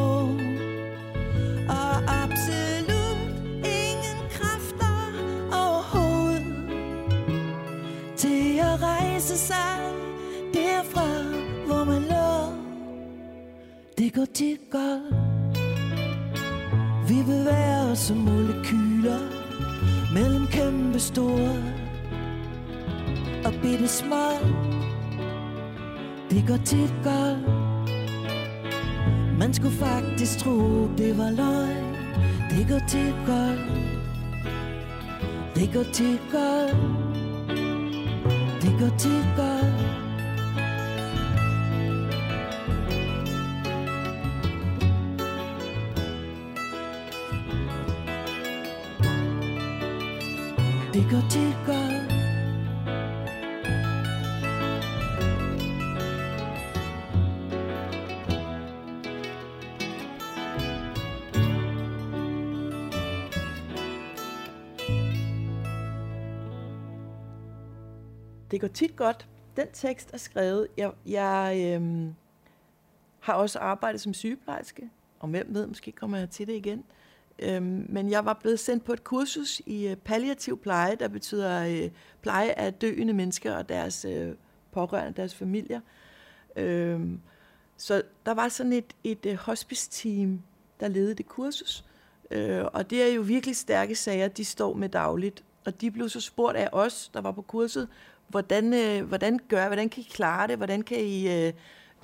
Og 1.68 1.96
absolut 2.22 3.18
ingen 3.80 4.18
kræfter 4.30 4.96
overhovedet 5.52 6.46
til 8.16 8.58
at 8.58 8.82
rejse 8.82 9.38
sig 9.38 9.78
derfra, 10.54 11.08
hvor 11.66 11.84
man 11.84 12.02
lå. 12.02 12.54
Det 13.98 14.14
går 14.14 14.24
tit 14.34 14.60
godt. 14.70 15.23
Vi 17.26 17.32
bevæger 17.32 17.90
os 17.90 17.98
som 17.98 18.16
molekyler 18.16 19.18
mellem 20.14 20.46
kæmpe 20.46 20.98
store 20.98 21.56
og 23.44 23.52
bitte 23.62 23.88
små. 23.88 24.30
Det 26.30 26.44
går 26.48 26.56
tit 26.56 26.94
godt. 27.04 27.38
Man 29.38 29.54
skulle 29.54 29.74
faktisk 29.74 30.38
tro, 30.38 30.88
det 30.98 31.18
var 31.18 31.30
løgn 31.30 31.96
Det 32.50 32.66
går 32.68 32.80
til 32.88 33.14
godt 33.26 33.58
Det 35.54 35.72
går 35.74 35.92
til 35.92 36.18
godt 36.32 36.76
Det 38.62 38.76
går 38.80 38.96
til 38.98 39.24
godt 39.36 40.03
Det 50.94 51.02
går 51.02 51.28
til 51.30 51.54
godt 51.66 52.12
Det 68.50 68.60
går 68.60 68.68
tit 68.68 68.96
godt. 68.96 69.28
Den 69.56 69.66
tekst 69.72 70.10
er 70.12 70.18
skrevet. 70.18 70.68
Jeg, 70.76 70.92
jeg 71.06 71.74
øhm, 71.76 72.14
har 73.20 73.34
også 73.34 73.58
arbejdet 73.58 74.00
som 74.00 74.14
sygeplejerske, 74.14 74.90
og 75.20 75.28
hvem 75.28 75.46
ved, 75.54 75.66
måske 75.66 75.92
kommer 75.92 76.18
jeg 76.18 76.30
til 76.30 76.46
det 76.46 76.54
igen. 76.54 76.84
Øhm, 77.38 77.86
men 77.88 78.10
jeg 78.10 78.24
var 78.24 78.32
blevet 78.32 78.60
sendt 78.60 78.84
på 78.84 78.92
et 78.92 79.04
kursus 79.04 79.62
i 79.66 79.88
øh, 79.88 79.96
palliativ 79.96 80.58
pleje, 80.58 80.94
der 80.94 81.08
betyder 81.08 81.66
øh, 81.66 81.90
pleje 82.22 82.50
af 82.50 82.74
døende 82.74 83.12
mennesker 83.12 83.54
og 83.54 83.68
deres 83.68 84.04
øh, 84.04 84.34
pårørende, 84.72 85.16
deres 85.16 85.34
familier. 85.34 85.80
Øhm, 86.56 87.20
så 87.76 88.02
der 88.26 88.34
var 88.34 88.48
sådan 88.48 88.72
et, 88.72 88.94
et 89.04 89.26
øh, 89.26 89.34
hospice-team, 89.34 90.42
der 90.80 90.88
ledede 90.88 91.14
det 91.14 91.26
kursus. 91.26 91.84
Øh, 92.30 92.64
og 92.64 92.90
det 92.90 93.02
er 93.02 93.14
jo 93.14 93.22
virkelig 93.22 93.56
stærke 93.56 93.94
sager, 93.94 94.28
de 94.28 94.44
står 94.44 94.74
med 94.74 94.88
dagligt. 94.88 95.44
Og 95.66 95.80
de 95.80 95.90
blev 95.90 96.08
så 96.08 96.20
spurgt 96.20 96.56
af 96.56 96.68
os, 96.72 97.10
der 97.14 97.20
var 97.20 97.32
på 97.32 97.42
kurset, 97.42 97.88
hvordan, 98.28 98.74
øh, 98.74 99.08
hvordan 99.08 99.40
gør, 99.48 99.66
hvordan 99.66 99.88
kan 99.88 100.00
I 100.00 100.06
klare 100.10 100.48
det? 100.48 100.56
Hvordan 100.56 100.82
kan 100.82 100.98
I, 101.00 101.28
øh, 101.28 101.52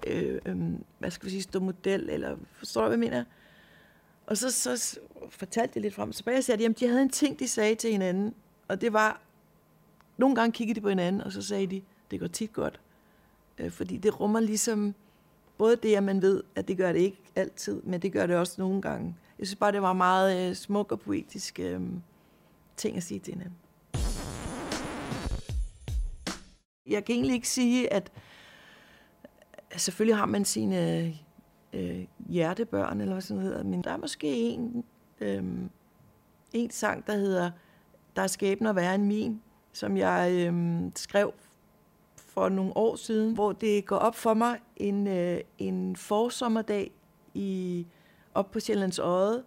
øh, 0.07 0.41
øhm, 0.47 0.85
hvad 0.99 1.11
skal 1.11 1.27
vi 1.27 1.31
sige, 1.31 1.43
stå 1.43 1.61
model? 1.61 2.11
Eller 2.11 2.37
forstår 2.53 2.81
du, 2.81 2.89
hvad 2.89 2.99
jeg 2.99 3.11
mener? 3.11 3.25
Og 4.31 4.37
så, 4.37 4.51
så 4.51 5.01
fortalte 5.31 5.73
jeg 5.75 5.83
lidt 5.83 5.95
frem. 5.95 6.13
Så 6.13 6.25
bagefter 6.25 6.43
sagde 6.43 6.65
de, 6.65 6.71
at 6.71 6.81
de 6.81 6.89
havde 6.89 7.03
en 7.03 7.11
ting, 7.11 7.39
de 7.39 7.49
sagde 7.49 7.75
til 7.75 7.93
hinanden. 7.93 8.35
Og 8.69 8.81
det 8.81 8.93
var, 8.93 9.21
nogle 10.19 10.35
gange 10.35 10.53
kiggede 10.53 10.81
de 10.81 10.81
på 10.81 10.89
hinanden, 10.89 11.21
og 11.21 11.33
så 11.33 11.43
sagde 11.43 11.67
de, 11.67 11.83
det 12.11 12.21
går 12.21 12.27
tit 12.27 12.53
godt. 12.53 12.81
Øh, 13.59 13.71
fordi 13.71 13.97
det 13.97 14.21
rummer 14.21 14.41
ligesom, 14.41 14.95
både 15.59 15.77
det, 15.77 15.97
at 15.97 16.03
man 16.03 16.23
ved, 16.23 16.43
at 16.55 16.69
det 16.69 16.77
gør 16.77 16.93
det 16.93 17.01
ikke 17.01 17.23
altid, 17.37 17.83
men 17.83 18.03
det 18.03 18.13
gør 18.13 18.27
det 18.27 18.37
også 18.37 18.55
nogle 18.59 18.83
gange. 18.83 19.17
Jeg 19.39 19.47
synes 19.47 19.57
bare, 19.57 19.73
det 19.73 19.83
var 19.83 19.93
meget 19.93 20.49
øh, 20.51 20.57
smuk 20.57 20.93
og 20.93 21.01
poetisk 21.01 21.61
øh, 21.61 21.81
ting 22.77 22.97
at 22.97 23.03
sige 23.03 23.21
til 23.21 23.35
hinanden. 23.35 23.57
Jeg 26.87 27.05
kan 27.05 27.15
egentlig 27.15 27.35
ikke 27.35 27.49
sige, 27.49 27.93
at 27.93 28.13
selvfølgelig 29.77 30.17
har 30.17 30.27
man 30.27 30.45
sine 30.45 31.15
øh, 31.73 32.05
hjertebørn, 32.29 33.01
eller 33.01 33.15
hvad 33.15 33.23
sådan 33.23 33.43
hedder, 33.43 33.65
men 33.65 33.85
der 33.85 33.91
er 33.91 33.97
måske 33.97 34.27
en, 34.27 34.85
øh, 35.21 35.45
en 36.53 36.71
sang, 36.71 37.07
der 37.07 37.13
hedder 37.13 37.51
Der 38.17 38.23
er 38.23 38.27
skæbner 38.27 38.73
være 38.73 38.95
en 38.95 39.05
min, 39.05 39.43
som 39.73 39.97
jeg 39.97 40.33
øh, 40.33 40.83
skrev 40.97 41.33
for 42.17 42.49
nogle 42.49 42.77
år 42.77 42.97
siden, 42.97 43.35
hvor 43.35 43.53
det 43.53 43.87
går 43.87 43.97
op 43.97 44.15
for 44.15 44.35
mig 44.35 44.59
en, 44.77 45.07
øh, 45.07 45.41
en 45.59 45.97
forsommerdag 45.97 46.91
i, 47.35 47.87
op 48.35 48.51
på 48.51 48.61
Sjællands 48.61 48.99
Øde, 48.99 49.45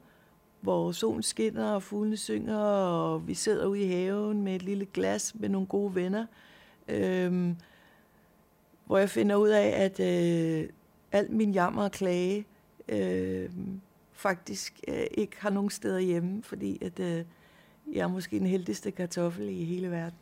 hvor 0.61 0.91
solen 0.91 1.23
skinner 1.23 1.71
og 1.71 1.83
fuglene 1.83 2.17
synger, 2.17 2.57
og 2.57 3.27
vi 3.27 3.33
sidder 3.33 3.65
ude 3.65 3.81
i 3.81 3.87
haven 3.87 4.41
med 4.41 4.55
et 4.55 4.63
lille 4.63 4.85
glas 4.85 5.35
med 5.35 5.49
nogle 5.49 5.67
gode 5.67 5.95
venner. 5.95 6.25
Øh, 6.87 7.55
hvor 8.85 8.97
jeg 8.97 9.09
finder 9.09 9.35
ud 9.35 9.49
af, 9.49 9.67
at 9.67 9.99
øh, 9.99 10.69
al 11.13 11.31
min 11.31 11.51
jammer 11.51 11.83
og 11.83 11.91
klage 11.91 12.45
øh, 12.89 13.49
faktisk 14.11 14.79
øh, 14.87 15.03
ikke 15.11 15.35
har 15.39 15.49
nogen 15.49 15.69
steder 15.69 15.99
hjemme, 15.99 16.43
fordi 16.43 16.77
at, 16.81 16.99
øh, 16.99 17.25
jeg 17.93 18.01
er 18.01 18.07
måske 18.07 18.39
den 18.39 18.47
heldigste 18.47 18.91
kartoffel 18.91 19.49
i 19.49 19.63
hele 19.63 19.91
verden. 19.91 20.17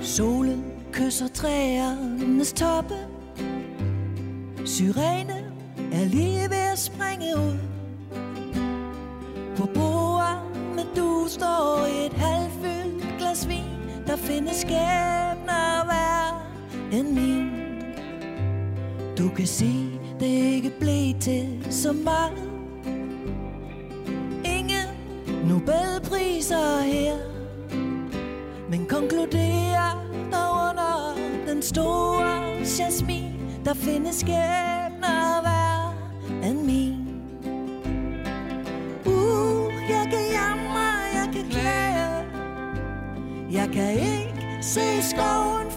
Solen 0.00 0.64
kysser 0.92 1.28
træernes 1.28 2.52
toppe 2.52 2.94
Syrene 4.64 5.52
er 5.92 6.04
lige 6.04 6.50
ved 6.50 6.72
at 6.72 6.78
springe 6.78 7.36
ud 7.36 7.58
På 9.56 9.66
bordet 9.74 10.38
med 10.74 10.84
du 10.96 11.26
står 11.28 11.86
et 12.04 12.12
halvfyldt 12.12 13.18
glas 13.18 13.48
vin 13.48 13.64
Der 14.06 14.16
findes 14.16 14.56
skæbner 14.56 15.84
hver 15.84 16.11
Du 19.22 19.28
kan 19.28 19.46
se, 19.46 20.00
det 20.20 20.26
ikke 20.26 20.72
blev 20.80 21.14
til 21.20 21.66
så 21.70 21.92
meget. 21.92 22.50
Ingen 24.44 24.88
Nobelpriser 25.48 26.80
her. 26.80 27.16
Men 28.70 28.86
konkluderer 28.86 30.06
der 30.30 30.70
under 30.70 31.14
den 31.46 31.62
store 31.62 32.42
jasmin. 32.78 33.32
Der 33.64 33.74
findes 33.74 34.16
skæbner 34.16 35.40
hver 35.42 35.94
end 36.48 36.62
min. 36.64 36.96
Uh, 39.06 39.72
jeg 39.88 40.06
kan 40.10 40.24
jamre, 40.32 40.88
jeg 41.14 41.28
kan 41.32 41.44
klage 41.50 42.24
Jeg 43.52 43.68
kan 43.72 43.92
ikke 43.92 44.58
se 44.60 45.02
skoven 45.02 45.71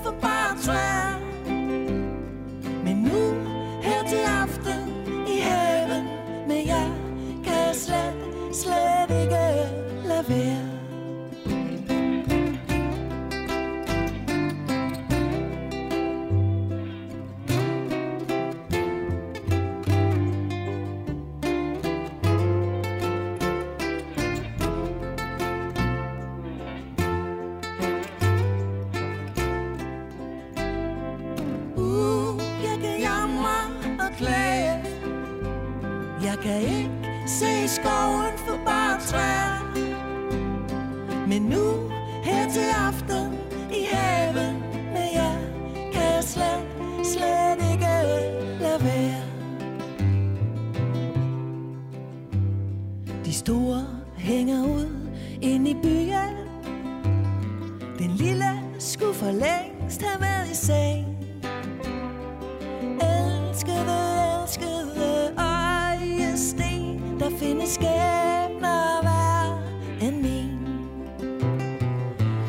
øjesten 67.65 67.83
skæbner 67.83 69.01
hver 69.01 69.61
end 70.07 70.15
min 70.21 70.59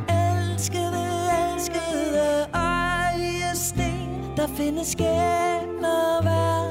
Elskede, 0.08 1.06
elskede 1.54 2.46
øjesten 2.54 4.08
Der 4.36 4.46
findes 4.46 4.86
skæbner 4.86 6.22
hver 6.22 6.70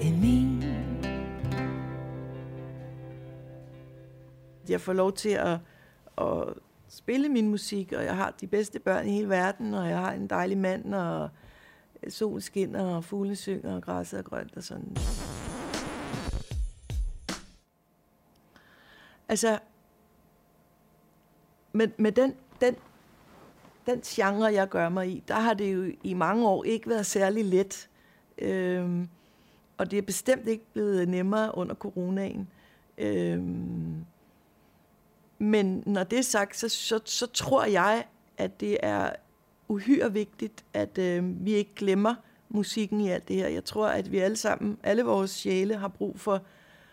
end 0.00 0.20
min 0.20 0.64
Jeg 4.68 4.80
får 4.80 4.92
lov 4.92 5.12
til 5.12 5.30
at, 5.30 5.58
at 6.18 6.44
spille 6.88 7.28
min 7.28 7.48
musik, 7.48 7.92
og 7.92 8.04
jeg 8.04 8.16
har 8.16 8.34
de 8.40 8.46
bedste 8.46 8.78
børn 8.78 9.06
i 9.06 9.10
hele 9.10 9.28
verden, 9.28 9.74
og 9.74 9.88
jeg 9.88 9.98
har 9.98 10.12
en 10.12 10.26
dejlig 10.26 10.58
mand, 10.58 10.94
og 10.94 11.28
solen 12.08 12.40
skinner, 12.40 12.84
og 12.84 13.04
fuglene 13.04 13.36
synger, 13.36 13.74
og 13.74 13.82
græsset 13.82 14.18
er 14.18 14.22
grønt 14.22 14.56
og 14.56 14.62
sådan. 14.62 14.96
Altså, 19.30 19.58
med, 21.72 21.88
med 21.98 22.12
den, 22.12 22.34
den 22.60 22.76
den 23.86 24.00
genre, 24.00 24.52
jeg 24.52 24.68
gør 24.68 24.88
mig 24.88 25.08
i, 25.08 25.22
der 25.28 25.34
har 25.34 25.54
det 25.54 25.74
jo 25.74 25.92
i 26.02 26.14
mange 26.14 26.48
år 26.48 26.64
ikke 26.64 26.88
været 26.88 27.06
særlig 27.06 27.44
let. 27.44 27.88
Øhm, 28.38 29.08
og 29.78 29.90
det 29.90 29.98
er 29.98 30.02
bestemt 30.02 30.48
ikke 30.48 30.64
blevet 30.72 31.08
nemmere 31.08 31.58
under 31.58 31.74
coronaen. 31.74 32.48
Øhm, 32.98 34.04
men 35.38 35.82
når 35.86 36.04
det 36.04 36.18
er 36.18 36.22
sagt, 36.22 36.56
så, 36.56 36.68
så, 36.68 37.00
så 37.04 37.26
tror 37.26 37.64
jeg, 37.64 38.04
at 38.38 38.60
det 38.60 38.76
er 38.82 39.12
uhyre 39.68 40.12
vigtigt, 40.12 40.64
at 40.74 40.98
øh, 40.98 41.44
vi 41.44 41.52
ikke 41.52 41.74
glemmer 41.74 42.14
musikken 42.48 43.00
i 43.00 43.10
alt 43.10 43.28
det 43.28 43.36
her. 43.36 43.48
Jeg 43.48 43.64
tror, 43.64 43.88
at 43.88 44.12
vi 44.12 44.18
alle 44.18 44.36
sammen, 44.36 44.78
alle 44.82 45.02
vores 45.02 45.30
sjæle, 45.30 45.76
har 45.76 45.88
brug 45.88 46.20
for, 46.20 46.42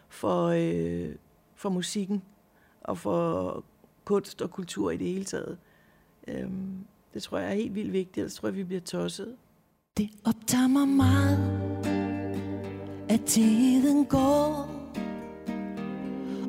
for, 0.09 0.47
øh, 0.47 1.15
for 1.57 1.69
musikken 1.69 2.23
og 2.81 2.97
for 2.97 3.63
kunst 4.05 4.41
og 4.41 4.51
kultur 4.51 4.91
i 4.91 4.97
det 4.97 5.07
hele 5.07 5.25
taget. 5.25 5.57
Øhm, 6.27 6.85
det 7.13 7.23
tror 7.23 7.37
jeg 7.37 7.49
er 7.49 7.53
helt 7.53 7.75
vildt 7.75 7.93
vigtigt, 7.93 8.17
ellers 8.17 8.35
tror 8.35 8.47
jeg, 8.47 8.55
vi 8.55 8.63
bliver 8.63 8.81
tosset. 8.81 9.35
Det 9.97 10.09
optager 10.25 10.67
mig 10.67 10.87
meget, 10.87 11.37
at 13.09 13.21
tiden 13.25 14.05
går, 14.05 14.69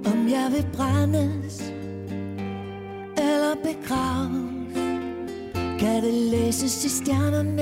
om 0.06 0.28
jeg 0.28 0.52
vil 0.52 0.66
brændes 0.76 1.60
eller 3.18 3.54
begraves. 3.62 4.48
Kan 5.80 6.04
det 6.04 6.14
læses 6.14 6.84
i 6.84 6.88
stjernerne, 6.88 7.58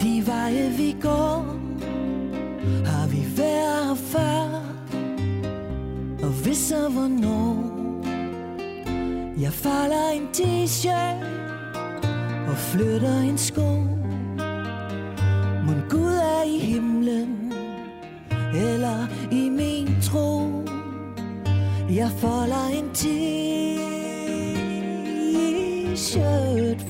de 0.00 0.26
veje 0.26 0.70
vi 0.70 0.96
går, 1.00 1.42
har 2.84 3.08
vi 3.08 3.38
været 3.38 3.68
her 3.88 3.94
før, 3.94 4.67
og 4.67 4.67
hvis 6.42 6.58
så 6.58 6.88
hvornår. 6.88 7.78
Jeg 9.40 9.52
falder 9.52 10.10
en 10.10 10.28
t-shirt 10.32 11.26
og 12.48 12.56
flytter 12.56 13.20
en 13.20 13.38
sko. 13.38 13.72
Mon 15.66 15.82
Gud 15.90 16.14
er 16.14 16.42
i 16.42 16.58
himlen 16.58 17.52
eller 18.54 19.06
i 19.32 19.48
min 19.48 19.88
tro. 20.02 20.64
Jeg 21.90 22.10
folder 22.18 22.68
en 22.78 22.90
t-shirt, 22.94 23.20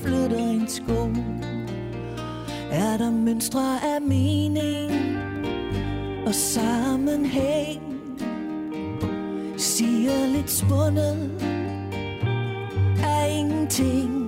flytter 0.03 0.37
en 0.37 0.67
sko. 0.67 1.09
Er 2.71 2.97
der 2.97 3.11
mønstre 3.11 3.83
af 3.95 4.01
mening 4.01 4.91
og 6.27 6.35
sammenhæng? 6.35 7.88
Evigt 10.39 10.51
spundet 10.51 11.31
af 13.03 13.37
ingenting. 13.39 14.27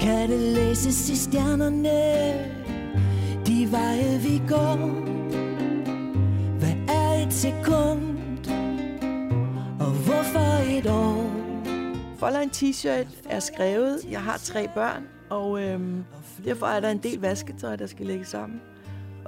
Kan 0.00 0.30
det 0.30 0.40
læses 0.40 1.10
i 1.10 1.16
stjernerne? 1.16 1.88
De 3.46 3.72
veje 3.72 4.20
vi 4.22 4.42
går. 4.48 4.76
Hvad 6.58 6.94
er 6.94 7.26
et 7.26 7.32
sekund? 7.32 8.48
Og 9.80 9.90
hvorfor 9.90 10.78
et 10.78 10.86
år? 10.86 11.30
Folder 12.18 12.42
t-shirt 12.42 13.06
er 13.30 13.40
skrevet. 13.40 14.00
Jeg 14.10 14.20
har 14.20 14.38
tre 14.38 14.68
børn, 14.74 15.02
og 15.30 15.62
øhm, 15.62 16.04
derfor 16.44 16.66
er 16.66 16.80
der 16.80 16.90
en 16.90 16.98
del 16.98 17.20
vasketøj, 17.20 17.76
der 17.76 17.86
skal 17.86 18.06
lægges 18.06 18.28
sammen. 18.28 18.60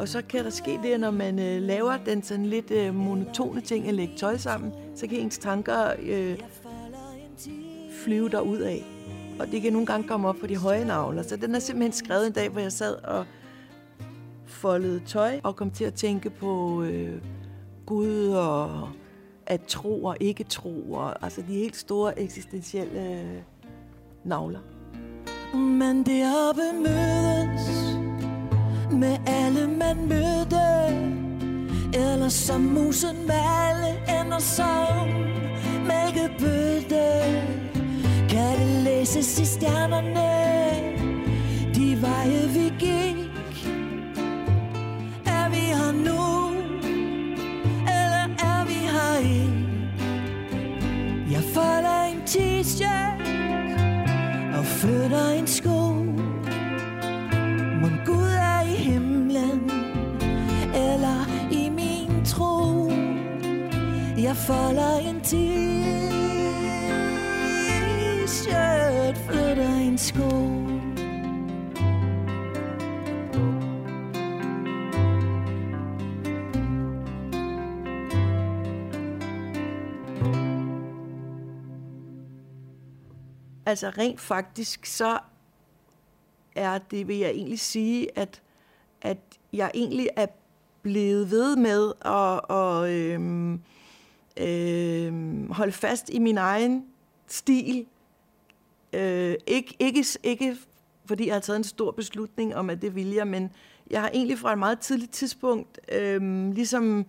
Og 0.01 0.09
så 0.09 0.23
kan 0.29 0.45
der 0.45 0.51
ske 0.51 0.79
det, 0.83 1.01
når 1.01 1.11
man 1.11 1.39
øh, 1.39 1.63
laver 1.63 1.97
den 2.07 2.23
sådan 2.23 2.47
lidt 2.47 2.71
øh, 2.71 2.95
monotone 2.95 3.61
ting 3.61 3.89
at 3.89 3.95
lægge 3.95 4.15
tøj 4.17 4.37
sammen, 4.37 4.73
så 5.01 5.07
kan 5.07 5.19
ens 5.19 5.39
tanker 5.39 5.93
øh, 6.03 6.39
flyve 8.05 8.29
derud 8.29 8.59
af. 8.59 8.85
Og 9.39 9.47
det 9.47 9.63
kan 9.63 9.73
nogle 9.73 9.87
gange 9.87 10.09
komme 10.09 10.29
op 10.29 10.37
på 10.41 10.47
de 10.47 10.57
høje 10.57 10.85
navler. 10.85 11.23
Så 11.23 11.37
den 11.37 11.55
er 11.55 11.59
simpelthen 11.59 11.93
skrevet 11.93 12.27
en 12.27 12.33
dag, 12.33 12.49
hvor 12.49 12.61
jeg 12.61 12.73
sad 12.73 12.95
og 13.05 13.25
foldede 14.47 15.01
tøj 15.07 15.41
og 15.43 15.57
kom 15.57 15.71
til 15.71 15.85
at 15.85 15.95
tænke 15.95 16.31
på 16.31 16.83
øh, 16.83 17.23
Gud 17.87 18.29
og 18.29 18.89
at 19.47 19.61
tro 19.63 20.05
og 20.05 20.17
ikke 20.21 20.45
tro. 20.45 20.93
Og, 20.93 21.25
altså 21.25 21.43
de 21.49 21.55
helt 21.55 21.77
store 21.77 22.19
eksistentielle 22.19 23.21
øh, 23.21 23.43
navler. 24.25 24.61
Men 25.55 26.07
deroppe 26.07 26.63
mødes 26.75 27.97
med 28.93 29.17
alle 29.27 29.69
man 29.69 30.09
mødte 30.09 31.20
eller 31.95 32.29
som 32.29 32.61
musen 32.61 33.17
malle 33.27 34.21
ender 34.21 34.39
som 34.39 35.09
mælkebøtte. 35.87 37.05
Kan 38.29 38.59
det 38.59 38.85
læses 38.85 39.39
i 39.41 39.45
stjernerne? 39.45 40.31
De 41.75 42.03
veje 42.03 42.49
vi 42.55 42.73
gik. 42.79 43.17
Er 45.27 45.49
vi 45.51 45.57
her 45.57 45.93
nu? 45.93 46.57
Eller 47.83 48.27
er 48.39 48.65
vi 48.67 48.75
her 48.95 49.19
ikke? 49.19 49.53
Jeg 51.31 51.43
folder 51.55 52.03
en 52.13 52.23
t-shirt 52.27 53.21
Og 54.59 54.65
flytter 54.65 55.29
en 55.39 55.47
sko 55.47 55.70
folder 64.47 64.97
en 64.97 65.21
t-shirt 65.21 65.41
Flytter 69.17 69.75
en 69.75 69.99
sko. 69.99 70.31
Altså 83.67 83.91
rent 83.91 84.21
faktisk, 84.21 84.87
så 84.87 85.19
er 86.57 86.79
det, 86.79 87.09
vil 87.09 87.17
jeg 87.17 87.31
egentlig 87.31 87.61
sige, 87.61 88.19
at, 88.19 88.43
at 89.03 89.19
jeg 89.53 89.71
egentlig 89.75 90.09
er 90.17 90.27
blevet 90.83 91.31
ved 91.31 91.57
med 91.57 91.93
at, 92.05 92.41
og, 92.51 92.93
øhm, 92.93 93.63
øhm, 94.37 95.51
holde 95.51 95.73
fast 95.73 96.11
i 96.13 96.19
min 96.19 96.39
egen 96.39 96.85
stil. 97.27 97.87
Øh, 98.93 99.35
ikke, 99.47 99.77
ikke, 99.79 100.05
ikke 100.23 100.57
fordi 101.05 101.27
jeg 101.27 101.35
har 101.35 101.41
taget 101.41 101.57
en 101.57 101.65
stor 101.65 101.91
beslutning 101.91 102.57
om, 102.57 102.71
at 102.71 102.83
det 102.83 102.95
vil 102.95 103.11
jeg, 103.11 103.27
men 103.27 103.53
jeg 103.91 104.01
har 104.01 104.11
egentlig 104.15 104.39
fra 104.39 104.53
et 104.53 104.59
meget 104.59 104.81
tidligt 104.81 105.13
tidspunkt 105.13 105.81
øh, 105.93 106.51
ligesom 106.53 107.07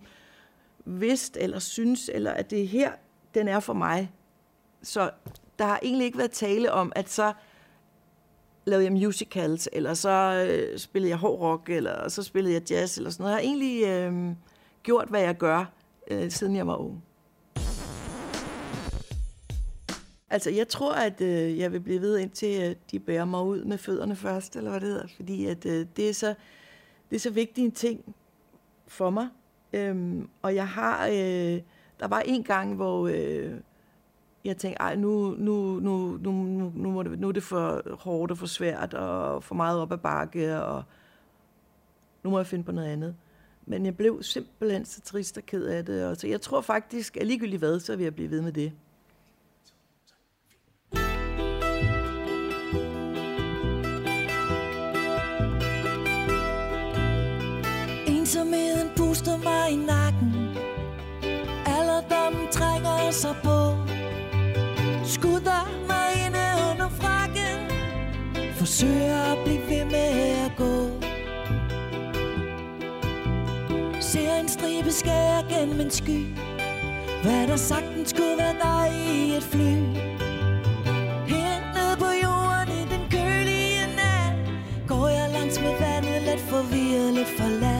vidst 0.84 1.36
eller 1.40 1.58
synes, 1.58 2.10
eller 2.14 2.30
at 2.30 2.50
det 2.50 2.62
er 2.62 2.66
her, 2.66 2.92
den 3.34 3.48
er 3.48 3.60
for 3.60 3.72
mig. 3.72 4.10
Så 4.82 5.10
der 5.58 5.64
har 5.64 5.80
egentlig 5.82 6.04
ikke 6.04 6.18
været 6.18 6.30
tale 6.30 6.72
om, 6.72 6.92
at 6.96 7.10
så 7.10 7.32
lavede 8.64 8.84
jeg 8.84 8.92
musicals, 8.92 9.68
eller 9.72 9.94
så 9.94 10.46
øh, 10.48 10.78
spillede 10.78 11.10
jeg 11.10 11.18
hård 11.18 11.40
rock, 11.40 11.68
eller 11.68 12.08
så 12.08 12.22
spillede 12.22 12.54
jeg 12.54 12.70
jazz, 12.70 12.96
eller 12.96 13.10
sådan 13.10 13.24
noget. 13.24 13.32
Jeg 13.32 13.38
har 13.38 13.42
egentlig 13.42 13.84
øh, 13.86 14.36
gjort, 14.82 15.08
hvad 15.08 15.20
jeg 15.20 15.36
gør, 15.36 15.64
øh, 16.10 16.30
siden 16.30 16.56
jeg 16.56 16.66
var 16.66 16.76
ung. 16.76 17.02
Altså, 20.32 20.50
jeg 20.50 20.68
tror, 20.68 20.94
at 20.94 21.20
øh, 21.20 21.58
jeg 21.58 21.72
vil 21.72 21.80
blive 21.80 22.00
ved, 22.00 22.18
indtil 22.18 22.62
øh, 22.62 22.76
de 22.90 22.98
bærer 22.98 23.24
mig 23.24 23.42
ud 23.42 23.64
med 23.64 23.78
fødderne 23.78 24.16
først, 24.16 24.56
eller 24.56 24.70
hvad 24.70 24.80
det 24.80 24.88
hedder. 24.88 25.06
Fordi 25.16 25.46
at, 25.46 25.66
øh, 25.66 25.86
det, 25.96 26.08
er 26.08 26.12
så, 26.12 26.34
det 27.10 27.16
er 27.16 27.20
så 27.20 27.30
vigtig 27.30 27.64
en 27.64 27.72
ting 27.72 28.14
for 28.86 29.10
mig. 29.10 29.28
Øhm, 29.72 30.28
og 30.42 30.54
jeg 30.54 30.68
har... 30.68 31.06
Øh, 31.06 31.60
der 32.00 32.08
var 32.08 32.20
en 32.20 32.42
gang, 32.42 32.74
hvor... 32.74 33.08
Øh, 33.08 33.52
jeg 34.44 34.56
tænkte, 34.56 34.80
ej, 34.80 34.94
nu, 34.94 35.34
nu, 35.38 35.80
nu, 35.80 36.18
nu, 36.20 36.32
nu, 36.32 36.72
nu, 36.74 36.90
må 36.90 37.02
det, 37.02 37.18
nu 37.18 37.28
er 37.28 37.32
det 37.32 37.42
for 37.42 37.94
hårdt 37.94 38.32
og 38.32 38.38
for 38.38 38.46
svært 38.46 38.94
og 38.94 39.44
for 39.44 39.54
meget 39.54 39.80
op 39.80 39.92
ad 39.92 39.98
bakke, 39.98 40.62
og 40.62 40.82
nu 42.22 42.30
må 42.30 42.38
jeg 42.38 42.46
finde 42.46 42.64
på 42.64 42.72
noget 42.72 42.88
andet. 42.88 43.14
Men 43.66 43.86
jeg 43.86 43.96
blev 43.96 44.22
simpelthen 44.22 44.84
så 44.84 45.00
trist 45.00 45.38
og 45.38 45.46
ked 45.46 45.64
af 45.64 45.84
det. 45.84 46.06
Og 46.06 46.16
så 46.16 46.26
jeg 46.26 46.40
tror 46.40 46.60
faktisk, 46.60 47.16
at 47.16 47.26
ligegyldigt 47.26 47.60
hvad, 47.60 47.80
så 47.80 47.96
vil 47.96 48.04
jeg 48.04 48.14
blive 48.14 48.30
ved 48.30 48.42
med 48.42 48.52
det. 48.52 48.72
Ensomheden 58.32 58.88
puster 58.96 59.36
mig 59.36 59.70
i 59.72 59.76
nakken. 59.76 60.56
Alderdommen 61.66 62.48
trænger 62.50 63.10
sig 63.10 63.34
på. 63.42 63.58
Skudder 65.04 65.64
mig 65.88 66.26
inde 66.26 66.46
under 66.70 66.88
frakken. 66.88 67.58
Forsøger 68.54 69.22
at 69.32 69.38
blive 69.44 69.60
ved 69.60 69.84
med 69.84 70.12
at 70.46 70.52
gå. 70.56 70.88
Ser 74.00 74.34
en 74.40 74.48
stribe 74.48 74.92
skær 74.92 75.48
gennem 75.48 75.80
en 75.80 75.90
sky. 75.90 76.26
Hvad 77.22 77.46
der 77.46 77.56
sagtens 77.56 78.10
skulle 78.10 78.36
være 78.38 78.56
dig 78.62 78.92
i 79.14 79.36
et 79.36 79.42
fly. 79.42 79.72
Hernede 81.32 81.96
på 81.98 82.10
jorden 82.24 82.68
i 82.80 82.82
den 82.94 83.04
kølige 83.10 83.86
nat. 83.96 84.34
Går 84.88 85.08
jeg 85.08 85.30
langs 85.32 85.60
med 85.60 85.74
vandet 85.80 86.22
lidt 86.22 86.40
forvirret, 86.40 87.14
lidt 87.14 87.28
forladt. 87.38 87.71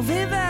Jeg 0.00 0.49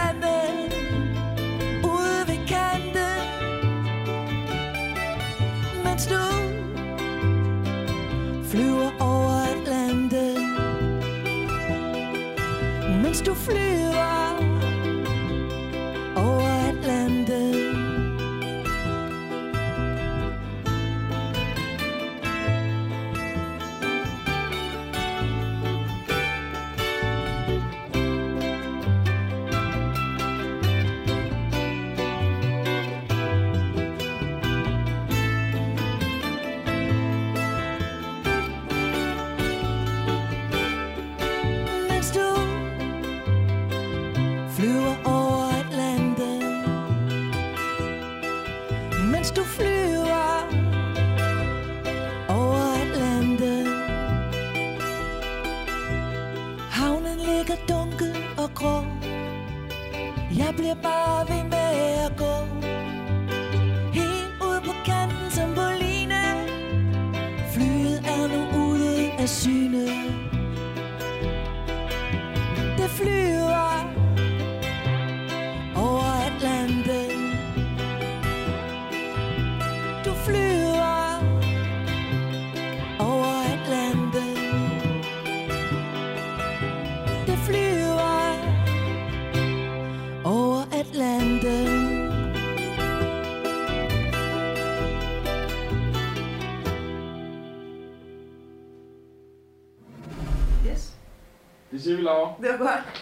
Yes, 102.11 102.29
Det 102.41 102.59
siger 102.59 103.00